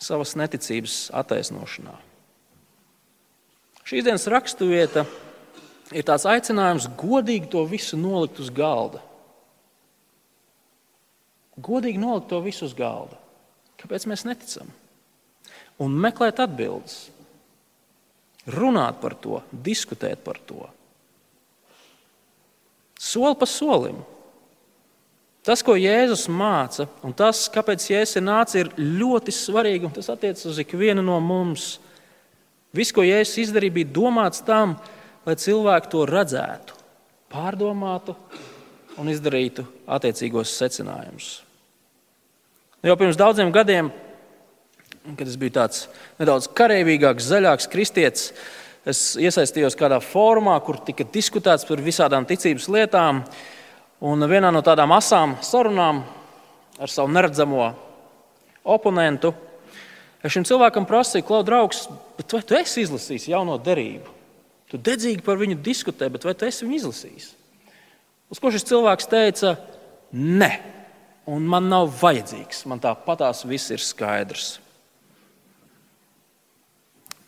savas 0.00 0.32
neticības 0.38 1.10
attaisnošanā? 1.18 1.92
Šīs 3.88 4.06
dienas 4.06 4.24
raksturvieta 4.30 5.04
ir 5.04 5.27
tāds 5.88 6.26
aicinājums 6.28 6.88
godīgi 7.00 7.48
to 7.52 7.64
visu 7.68 7.96
nolikt 7.96 8.40
uz 8.42 8.50
galda. 8.52 9.00
Godīgi 11.58 12.00
nolikt 12.00 12.28
to 12.30 12.40
visu 12.44 12.66
uz 12.68 12.74
galda. 12.76 13.16
Kāpēc 13.78 14.04
mēs 14.10 14.26
neticam? 14.28 14.68
Un 15.78 15.94
meklēt 16.02 16.42
atbildes, 16.42 17.08
runāt 18.50 18.98
par 19.02 19.14
to, 19.22 19.40
diskutēt 19.52 20.22
par 20.24 20.40
to. 20.46 20.66
Soli 22.98 23.38
pa 23.38 23.46
solim. 23.46 24.00
Tas, 25.46 25.62
ko 25.64 25.78
Jēzus 25.78 26.26
māca, 26.28 26.88
un 27.06 27.14
tas, 27.16 27.46
kāpēc 27.52 27.86
Jēzus 27.92 28.18
ir 28.18 28.24
nācis, 28.26 28.58
ir 28.60 28.72
ļoti 28.76 29.32
svarīgi, 29.32 29.86
un 29.86 29.94
tas 29.94 30.10
attiecas 30.12 30.44
uz 30.50 30.58
ikvienu 30.60 31.04
no 31.04 31.16
mums. 31.24 31.78
Viss, 32.76 32.92
ko 32.92 33.06
Jēzus 33.06 33.46
izdarīja, 33.46 33.78
bija 33.78 33.92
domāts 34.00 34.42
tam, 34.44 34.74
lai 34.76 34.97
lai 35.28 35.36
cilvēki 35.36 35.90
to 35.92 36.06
redzētu, 36.08 36.76
pārdomātu 37.28 38.14
un 38.98 39.10
izdarītu 39.12 39.66
attiecīgos 39.84 40.54
secinājumus. 40.56 41.28
Jau 42.86 42.96
pirms 42.96 43.18
daudziem 43.18 43.52
gadiem, 43.52 43.90
kad 45.18 45.28
es 45.28 45.36
biju 45.40 45.56
tāds 45.58 45.84
nedaudz 46.20 46.48
karavīgāks, 46.56 47.28
zaļāks 47.28 47.68
kristietis, 47.68 48.30
es 48.88 49.02
iesaistījos 49.20 49.76
kādā 49.76 50.00
fórumā, 50.00 50.56
kur 50.64 50.80
tika 50.86 51.04
diskutēts 51.12 51.68
par 51.68 51.84
visādām 51.84 52.24
ticības 52.28 52.70
lietām. 52.72 53.24
Un 54.08 54.24
vienā 54.30 54.52
no 54.54 54.62
tādām 54.64 54.94
asām 54.94 55.36
sarunām 55.44 56.04
ar 56.78 56.92
savu 56.92 57.10
neredzamo 57.12 57.72
oponentu 58.62 59.34
es 60.22 60.32
šim 60.32 60.46
cilvēkam 60.46 60.86
prasīju, 60.88 61.26
Klau, 61.26 61.42
draugs, 61.44 61.88
vai 62.16 62.24
tu 62.30 62.40
esi 62.56 62.86
izlasījis 62.86 63.28
jauno 63.34 63.58
derību? 63.60 64.17
Tu 64.68 64.76
dedzīgi 64.76 65.24
par 65.24 65.38
viņu 65.40 65.56
diskutē, 65.64 66.10
bet 66.12 66.26
vai 66.28 66.34
tu 66.36 66.44
esi 66.48 66.66
viņu 66.66 66.76
izlasījis? 66.82 67.28
Uz 68.28 68.40
ko 68.40 68.50
šis 68.52 68.66
cilvēks 68.68 69.08
teica, 69.08 69.54
nē, 70.12 70.50
un 71.32 71.46
man 71.48 71.70
nav 71.72 71.88
vajadzīgs. 72.00 72.66
Man 72.68 72.82
tāpatās 72.82 73.46
viss 73.48 73.72
ir 73.72 73.80
skaidrs. 73.80 74.58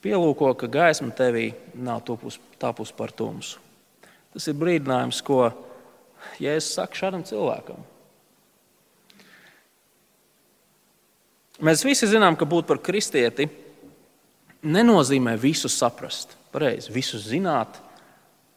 Pielūko, 0.05 0.53
ka 0.57 0.69
gaisma 0.69 1.13
tevī 1.17 1.51
nav 1.77 2.05
tāpus 2.05 2.93
par 2.97 3.13
tumsu. 3.13 3.61
Tas 4.33 4.47
ir 4.49 4.57
brīdinājums, 4.61 5.21
ko 5.25 5.49
Jēzus 6.41 6.77
saka 6.77 6.97
šādam 6.97 7.25
cilvēkam. 7.27 7.81
Mēs 11.61 11.85
visi 11.85 12.09
zinām, 12.09 12.37
ka 12.41 12.49
būt 12.49 12.69
par 12.69 12.81
kristieti 12.81 13.49
nenozīmē 14.63 15.37
visu 15.41 15.71
saprast 15.73 16.37
pareizi, 16.53 16.93
visu 16.93 17.19
zināt, 17.23 17.79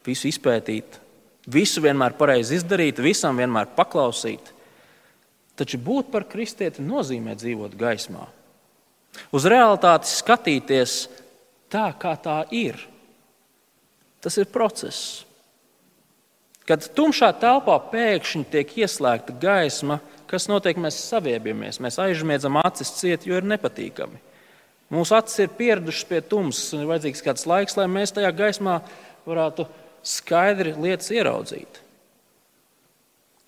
visu 0.06 0.28
izpētīt, 0.30 1.00
visu 1.48 1.84
vienmēr 1.84 2.16
pareizi 2.18 2.58
izdarīt, 2.60 3.02
visam 3.04 3.38
vienmēr 3.40 3.72
paklausīt. 3.78 4.52
Taču 5.60 5.78
būt 5.78 6.10
par 6.14 6.26
kristieti 6.26 6.82
nozīmē 6.82 7.36
dzīvot 7.38 7.76
gaismā. 7.78 8.26
Uz 9.34 9.46
realitāti 9.46 10.10
skatīties 10.10 10.96
tā, 11.70 11.92
kā 12.00 12.16
tā 12.18 12.40
ir. 12.50 12.80
Tas 14.24 14.40
ir 14.42 14.50
process. 14.50 15.22
Kad 16.66 16.86
tumšā 16.96 17.34
telpā 17.42 17.76
pēkšņi 17.92 18.46
tiek 18.50 18.70
ieslēgta 18.82 19.36
gaisma, 19.36 20.00
kas 20.32 20.48
notiek? 20.50 20.80
Mēs 20.80 20.98
saviebamies, 21.12 21.82
mēs 21.84 22.00
aizmiedzam 22.02 22.58
acis 22.64 22.94
ciet, 22.98 23.28
jo 23.28 23.38
ir 23.38 23.46
nepatīkami. 23.46 24.22
Mūsu 24.94 25.16
acis 25.18 25.40
ir 25.42 25.54
pieradušas 25.58 26.06
pie 26.06 26.20
tumsas, 26.22 26.74
un 26.76 26.84
ir 26.84 26.90
vajadzīgs 26.92 27.24
kāds 27.26 27.48
laiks, 27.50 27.78
lai 27.80 27.88
mēs 27.90 28.14
tajā 28.14 28.30
gaismā 28.38 28.78
varētu 29.26 29.66
skaidri 30.06 30.76
lietas 30.78 31.10
ieraudzīt. 31.16 31.80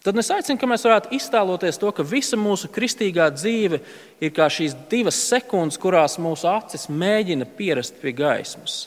Tad 0.06 0.18
es 0.22 0.30
aicinu, 0.30 0.60
ka 0.62 0.70
mēs 0.70 0.86
varētu 0.86 1.12
iztēloties 1.18 1.80
to, 1.82 1.90
ka 1.98 2.06
visa 2.06 2.38
mūsu 2.38 2.70
kristīgā 2.74 3.26
dzīve 3.34 3.80
ir 4.22 4.34
kā 4.34 4.46
šīs 4.54 4.76
divas 4.90 5.18
sekundes, 5.18 5.80
kurās 5.82 6.20
mūsu 6.22 6.46
acis 6.52 6.86
mēģina 6.94 7.48
pierast 7.58 7.98
pie 8.02 8.14
gaismas. 8.14 8.84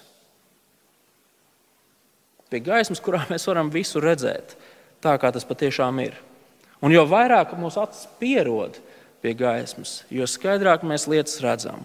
Pie 2.48 2.62
gaismas, 2.64 3.02
kurā 3.02 3.24
mēs 3.28 3.46
varam 3.50 3.70
visu 3.70 4.02
redzēt, 4.02 4.54
tā 5.02 5.16
kā 5.18 5.30
tas 5.34 5.46
patiešām 5.46 5.98
ir. 6.06 6.14
Un 6.82 6.94
jo 6.94 7.02
vairāk 7.10 7.54
mūsu 7.58 7.82
acis 7.82 8.06
pierod 8.22 8.78
pie 9.22 9.34
gaismas, 9.34 10.04
jo 10.14 10.26
skaidrāk 10.26 10.86
mēs 10.86 11.10
lietas 11.10 11.42
redzam. 11.42 11.82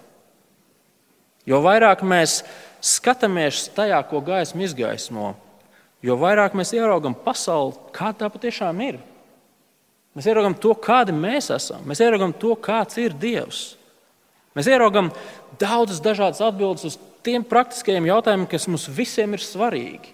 Jo 1.49 1.59
vairāk 1.63 2.03
mēs 2.07 2.41
skatāmies 2.83 3.67
tajā, 3.75 3.99
ko 4.07 4.21
gaisma 4.23 4.63
izgaismo, 4.63 5.33
jo 6.03 6.17
vairāk 6.19 6.55
mēs 6.55 6.73
ieraugam 6.75 7.15
pasauli, 7.15 7.75
kā 7.95 8.11
tā 8.15 8.29
patiešām 8.31 8.83
ir. 8.85 8.99
Mēs 10.13 10.27
ieraugām 10.29 10.55
to, 10.61 10.75
kādi 10.77 11.15
mēs 11.15 11.49
esam. 11.55 11.81
Mēs 11.89 12.03
ieraugām 12.03 12.35
to, 12.37 12.53
kāds 12.61 12.99
ir 13.01 13.15
Dievs. 13.17 13.73
Mēs 14.53 14.69
ieraugām 14.69 15.09
daudzas 15.61 16.01
dažādas 16.05 16.43
atbildes 16.45 16.85
uz 16.91 16.97
tiem 17.25 17.45
praktiskajiem 17.47 18.11
jautājumiem, 18.11 18.49
kas 18.51 18.67
mums 18.69 18.85
visiem 18.93 19.33
ir 19.33 19.41
svarīgi. 19.41 20.13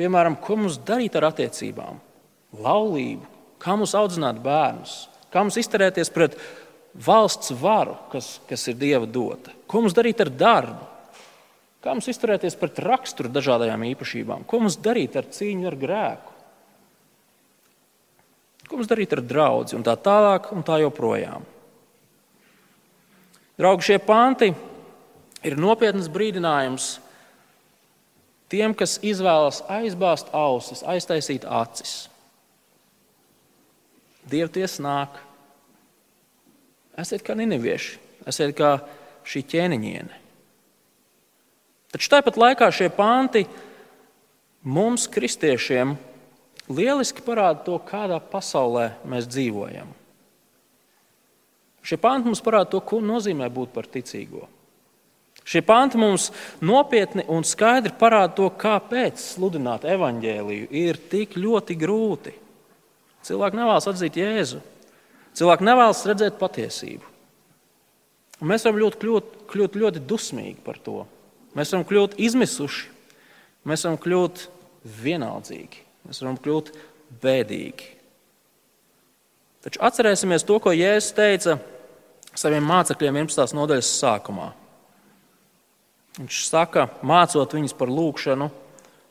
Piemēram, 0.00 0.38
ko 0.40 0.56
mums 0.58 0.80
darīt 0.86 1.14
ar 1.18 1.28
attiecībām, 1.28 2.00
laulību, 2.64 3.28
kā 3.62 3.76
mums 3.78 3.94
audzināt 3.94 4.40
bērnus, 4.42 5.04
kā 5.30 5.44
mums 5.44 5.58
izturēties 5.60 6.10
pret 6.14 6.34
valsts 7.06 7.52
varu, 7.60 7.94
kas, 8.10 8.38
kas 8.48 8.66
ir 8.72 8.78
Dieva 8.80 9.06
dota, 9.06 9.52
ko 9.70 9.84
mums 9.84 9.94
darīt 9.94 10.18
ar 10.24 10.32
darbu, 10.34 10.88
kā 11.80 11.94
mums 11.94 12.10
izturēties 12.10 12.58
pret 12.58 12.80
raksturu 12.82 13.30
dažādajām 13.30 13.86
īpašībām, 13.92 14.42
ko 14.50 14.64
mums 14.64 14.80
darīt 14.82 15.14
ar 15.20 15.30
cīņu 15.30 15.70
ar 15.70 15.78
grēku. 15.78 16.36
Ko 18.66 18.78
mums 18.78 18.90
darīt 18.90 19.14
ar 19.16 19.22
draugu 19.26 19.78
un 19.78 19.86
tā 19.86 19.96
tālāk 19.98 20.50
un 20.54 20.66
tā 20.66 20.78
joprojām? 20.82 21.46
Draugi, 23.58 23.86
šie 23.90 23.98
panti 24.02 24.52
ir 25.46 25.58
nopietns 25.60 26.06
brīdinājums 26.12 26.92
tiem, 28.50 28.74
kas 28.74 28.98
izvēlas 29.06 29.60
aizbāzt 29.70 30.30
ausis, 30.34 30.84
aiztaisīt 30.86 31.44
acis. 31.46 32.06
Dievties 34.30 34.78
nāk. 34.82 35.18
Esiet 37.00 37.24
kā 37.26 37.34
ninivieši, 37.38 37.98
esiet 38.28 38.54
kā 38.58 38.76
šī 39.26 39.42
ķēniņiene. 39.52 40.20
Taču 41.90 42.12
tāpat 42.12 42.38
laikā 42.38 42.68
šie 42.72 42.88
panti 42.94 43.44
mums, 44.62 45.08
kristiešiem, 45.10 45.96
lieliski 46.70 47.24
parāda 47.26 47.64
to, 47.66 47.80
kādā 47.82 48.20
pasaulē 48.22 48.92
mēs 49.10 49.26
dzīvojam. 49.30 49.90
Šie 51.82 51.98
panti 51.98 52.28
mums 52.28 52.42
parāda 52.44 52.70
to, 52.76 52.80
ko 52.84 53.00
nozīmē 53.02 53.48
būt 53.50 53.72
par 53.74 53.88
ticīgo. 53.90 54.46
Šie 55.50 55.62
panti 55.66 55.98
mums 55.98 56.28
nopietni 56.62 57.24
un 57.32 57.42
skaidri 57.48 57.94
parāda 57.98 58.36
to, 58.36 58.50
kāpēc 58.54 59.18
sludināt 59.18 59.86
evaņģēliju 59.88 60.68
ir 60.78 61.00
tik 61.10 61.34
ļoti 61.40 61.76
grūti. 61.80 62.34
Cilvēki 63.26 63.58
nevēlas 63.58 63.88
atzīt 63.90 64.20
Jēzu. 64.20 64.60
Cilvēki 65.36 65.66
nevēlas 65.66 66.04
redzēt 66.06 66.38
patiesību. 66.38 67.09
Un 68.40 68.48
mēs 68.48 68.64
varam 68.64 68.80
ļoti, 68.80 69.00
kļūt, 69.02 69.32
kļūt 69.50 69.76
ļoti 69.82 70.02
dusmīgi 70.08 70.62
par 70.64 70.80
to. 70.80 71.04
Mēs 71.56 71.72
varam 71.74 71.84
kļūt 71.88 72.16
izmisuši, 72.22 72.86
mēs 73.68 73.84
varam 73.84 73.98
kļūt 74.00 74.46
vienaldzīgi. 75.04 75.82
Mēs 76.08 76.22
varam 76.22 76.38
kļūt 76.40 76.70
bēdīgi. 77.22 77.90
Taču 79.60 79.82
atcerēsimies 79.84 80.46
to, 80.48 80.56
ko 80.62 80.72
Jēzus 80.72 81.12
teica 81.16 81.58
saviem 82.32 82.64
mācekļiem 82.64 83.20
11. 83.26 83.52
nodaļas 83.58 83.92
sākumā. 84.00 84.48
Viņš 86.16 86.40
saka, 86.48 86.86
mācot 87.06 87.54
viņus 87.56 87.76
par 87.76 87.92
lūgšanu, 87.92 88.48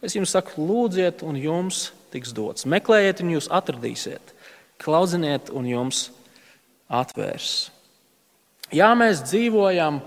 es 0.06 0.16
jums 0.18 0.34
saku, 0.34 0.66
lūdziet, 0.66 1.22
un 1.28 1.38
jums 1.38 1.90
tiks 2.14 2.34
dots. 2.36 2.66
Meklējiet, 2.70 3.22
un 3.24 3.36
jūs 3.36 3.50
atradīsiet. 3.54 4.34
Klaudziniet, 4.82 5.52
un 5.54 5.68
jums 5.70 6.08
atvērs. 6.90 7.70
Jā, 8.74 8.89
mēs 8.97 9.24
dzīvojam 9.26 10.01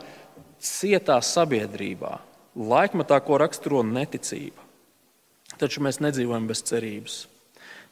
cietā 0.62 1.16
sabiedrībā, 1.24 2.16
laikmatā, 2.54 3.18
ko 3.26 3.40
raksturo 3.42 3.82
neticība 3.86 4.62
taču 5.62 5.82
mēs 5.84 6.00
nedzīvojam 6.02 6.48
bez 6.50 6.62
cerības. 6.66 7.18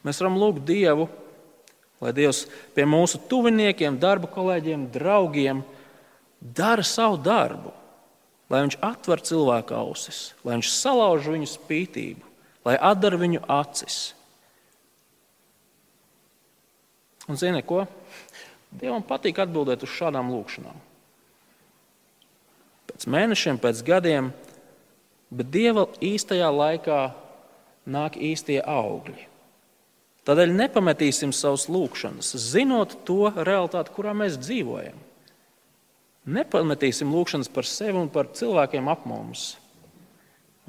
Mēs 0.05 0.19
varam 0.21 0.39
lūgt 0.41 0.65
Dievu, 0.67 1.07
lai 2.01 2.13
Dievs 2.17 2.45
pie 2.75 2.87
mūsu 2.89 3.21
tuviniekiem, 3.31 3.99
darba 4.01 4.29
kolēģiem, 4.31 4.89
draugiem 4.93 5.61
dara 6.41 6.83
savu 6.85 7.19
darbu, 7.21 7.73
lai 8.51 8.65
Viņš 8.65 8.79
atver 8.83 9.21
cilvēku 9.23 9.77
ausis, 9.77 10.31
lai 10.43 10.57
Viņš 10.57 10.71
salauž 10.73 11.29
viņu 11.31 11.47
spītību, 11.47 12.25
lai 12.67 12.75
atdara 12.75 13.19
viņu 13.21 13.45
acis. 13.47 14.01
Un 17.29 17.37
zini, 17.39 17.61
ko? 17.63 17.85
Dievam 18.71 19.03
patīk 19.03 19.41
atbildēt 19.43 19.83
uz 19.83 19.91
šādām 19.91 20.31
lūkšanām. 20.31 20.77
Pēc 22.91 23.07
mēnešiem, 23.11 23.59
pēc 23.59 23.81
gadiem, 23.87 24.31
bet 25.31 25.51
Dieva 25.51 25.87
īstajā 26.03 26.47
laikā 26.53 27.01
nāk 27.91 28.17
īstie 28.19 28.61
augļi. 28.61 29.27
Tādēļ 30.27 30.51
nepametīsim 30.53 31.31
savus 31.33 31.65
lūgšanas, 31.71 32.35
zinot 32.37 32.99
to 33.07 33.31
realitāti, 33.33 33.93
kurā 33.95 34.13
mēs 34.13 34.37
dzīvojam. 34.37 34.99
Nepametīsim 36.29 37.09
lūgšanas 37.09 37.49
par 37.49 37.65
sevi 37.65 37.97
un 37.97 38.11
par 38.13 38.29
cilvēkiem 38.37 38.89
ap 38.91 39.07
mums. 39.09 39.55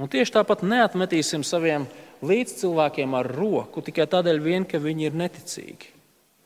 Un 0.00 0.08
tieši 0.08 0.38
tāpat 0.38 0.64
neatmetīsim 0.64 1.44
saviem 1.44 1.84
līdzcilvēkiem 2.24 3.18
ar 3.18 3.28
roku 3.28 3.82
tikai 3.84 4.08
tādēļ, 4.08 4.40
vien, 4.40 4.64
ka 4.64 4.80
viņi 4.80 5.10
ir 5.10 5.18
neticīgi. 5.20 5.92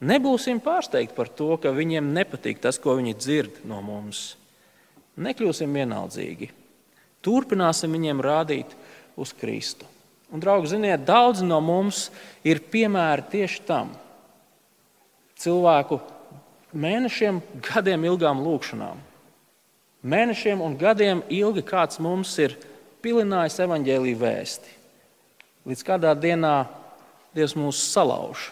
Nebūsim 0.04 0.60
pārsteigti 0.60 1.16
par 1.16 1.30
to, 1.32 1.54
ka 1.60 1.72
viņiem 1.72 2.12
nepatīk 2.12 2.60
tas, 2.60 2.76
ko 2.76 2.98
viņi 2.98 3.14
dzird 3.16 3.60
no 3.64 3.80
mums. 3.84 4.34
Nekļūsim 5.16 5.72
vienaldzīgi. 5.72 6.50
Turpināsim 7.24 7.94
viņiem 7.96 8.20
rādīt 8.20 8.74
uz 9.16 9.32
Kristu. 9.32 9.88
Un, 10.28 10.42
draugi, 10.42 10.74
ziniet, 10.74 11.06
daudz 11.06 11.40
no 11.46 11.62
mums 11.64 12.10
ir 12.44 12.60
piemēri 12.60 13.24
tieši 13.32 13.62
tam. 13.64 13.94
Cilvēku 15.40 16.00
mēnešiem, 16.76 17.40
gadiem 17.64 18.04
ilgām 18.10 18.42
lūkšanām. 18.44 19.00
Mēnešiem 20.06 20.60
un 20.62 20.76
gadiem 20.78 21.22
ilgi 21.32 21.64
kāds 21.66 22.00
mums 22.02 22.34
ir 22.42 22.58
pilinājis 23.02 23.62
evaņģēlīju 23.64 24.18
vēsti. 24.20 24.74
Līdz 25.66 25.86
kādā 25.86 26.12
dienā 26.18 26.56
Dievs 27.36 27.56
mūs 27.58 27.80
salauž, 27.92 28.50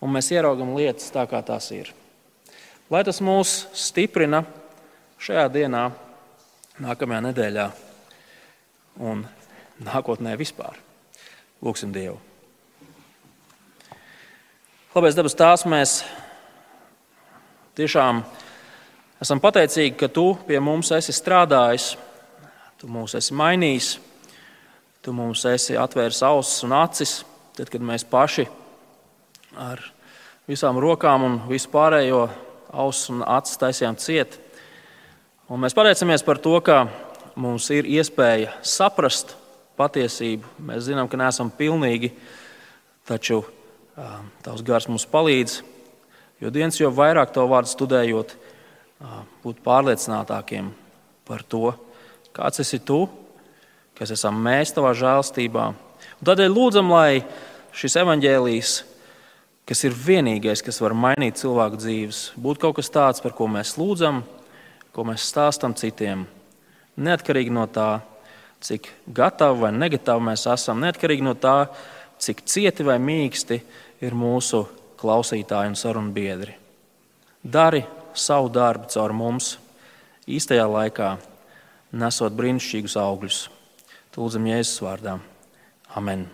un 0.00 0.12
mēs 0.14 0.30
ieraugam 0.34 0.74
lietas 0.76 1.10
tā, 1.14 1.24
kā 1.28 1.40
tās 1.44 1.70
ir. 1.74 1.90
Lai 2.90 3.02
tas 3.04 3.20
mūs 3.24 3.66
stiprina 3.76 4.42
šajā 5.20 5.48
dienā, 5.52 5.88
nākamajā 6.80 7.24
nedēļā 7.26 7.66
un 9.04 9.24
nākotnē 9.84 10.36
vispār. 10.38 10.78
Lūksim 11.62 11.92
Dievu. 11.94 12.16
Labais 14.94 15.14
dabas 15.18 15.36
tās 15.38 15.66
mēs 15.68 15.98
tiešām 17.78 18.22
esam 19.22 19.42
pateicīgi, 19.42 19.96
ka 19.98 20.08
Tu 20.10 20.24
pie 20.46 20.60
mums 20.62 20.90
esi 20.94 21.14
strādājis, 21.14 21.92
Tu 22.78 22.88
mūs 22.90 23.18
esi 23.18 23.34
mainījis, 23.34 23.90
Tu 25.02 25.12
mums 25.14 25.44
esi 25.50 25.76
atvēris 25.78 26.22
ausis 26.26 26.64
un 26.66 26.74
acis, 26.78 27.18
tad, 27.58 27.68
kad 27.70 27.82
mēs 27.82 28.06
paši 28.06 28.46
ar 29.58 29.82
visām 30.48 30.78
rokām 30.80 31.26
un 31.26 31.36
visu 31.50 31.70
pārējo 31.72 32.28
ausis 32.70 33.10
un 33.12 33.26
acis 33.26 33.58
taisījām 33.60 33.98
ciet. 33.98 34.38
Un 35.50 35.60
mēs 35.64 35.76
pateicamies 35.76 36.24
par 36.24 36.38
to, 36.40 36.54
ka 36.62 36.86
mums 37.38 37.68
ir 37.74 37.88
iespēja 37.88 38.54
saprast 38.62 39.34
patiesību. 39.78 40.58
Mēs 40.70 40.86
zinām, 40.88 41.10
ka 41.10 41.20
neesam 41.20 41.50
pilnīgi, 41.54 42.12
taču 43.08 43.42
Tavs 44.44 44.62
gars 44.62 44.86
mums 44.86 45.06
palīdz. 45.10 45.62
Jo 46.38 46.52
dienas 46.54 46.76
jau 46.78 46.90
vairāk 46.94 47.32
to 47.34 47.42
vārdu 47.50 47.72
studējot, 47.72 48.34
būt 49.42 49.62
pārliecinātākiem 49.64 50.68
par 51.26 51.42
to, 51.42 51.72
kāds 52.34 52.62
esi 52.62 52.78
tu, 52.78 53.00
kas 53.98 54.12
esam 54.14 54.38
mēs 54.44 54.70
tavā 54.76 54.92
žēlstībā. 54.94 55.64
Un 56.20 56.30
tādēļ 56.30 56.54
lūdzam, 56.54 56.92
lai 56.94 57.24
šis 57.74 57.98
evaņģēlijs, 58.04 58.76
kas 59.68 59.84
ir 59.84 59.92
vienīgais, 59.92 60.62
kas 60.64 60.80
var 60.80 60.94
mainīt 60.96 61.40
cilvēku 61.40 61.78
dzīves, 61.80 62.22
būtu 62.40 62.62
kaut 62.62 62.78
kas 62.78 62.88
tāds, 62.92 63.22
par 63.24 63.34
ko 63.36 63.48
mēs 63.52 63.74
lūdzam, 63.76 64.22
ko 64.96 65.04
mēs 65.04 65.26
stāstam 65.28 65.76
citiem. 65.76 66.24
Neatkarīgi 66.98 67.52
no 67.54 67.66
tā, 67.70 68.00
cik 68.64 68.88
gatavi 69.14 69.62
vai 69.66 69.72
negatavi 69.76 70.24
mēs 70.30 70.46
esam, 70.50 70.80
neatkarīgi 70.82 71.26
no 71.26 71.36
tā, 71.38 71.68
cik 72.18 72.42
cieti 72.48 72.86
vai 72.86 72.96
mīksti 73.02 73.60
ir 74.02 74.16
mūsu 74.18 74.64
klausītāji 74.98 75.74
un 75.74 75.78
sarunu 75.78 76.14
biedri. 76.16 76.56
Dari 77.44 77.84
savu 78.18 78.50
darbu 78.50 78.90
caur 78.90 79.14
mums 79.14 79.52
īstajā 80.28 80.66
laikā, 80.66 81.12
nesot 81.92 82.34
brīnišķīgus 82.40 82.98
augļus. 83.04 83.44
Lūdzam, 84.18 84.48
Jēzus 84.50 84.82
vārdā. 84.82 85.12
Amen! 85.94 86.26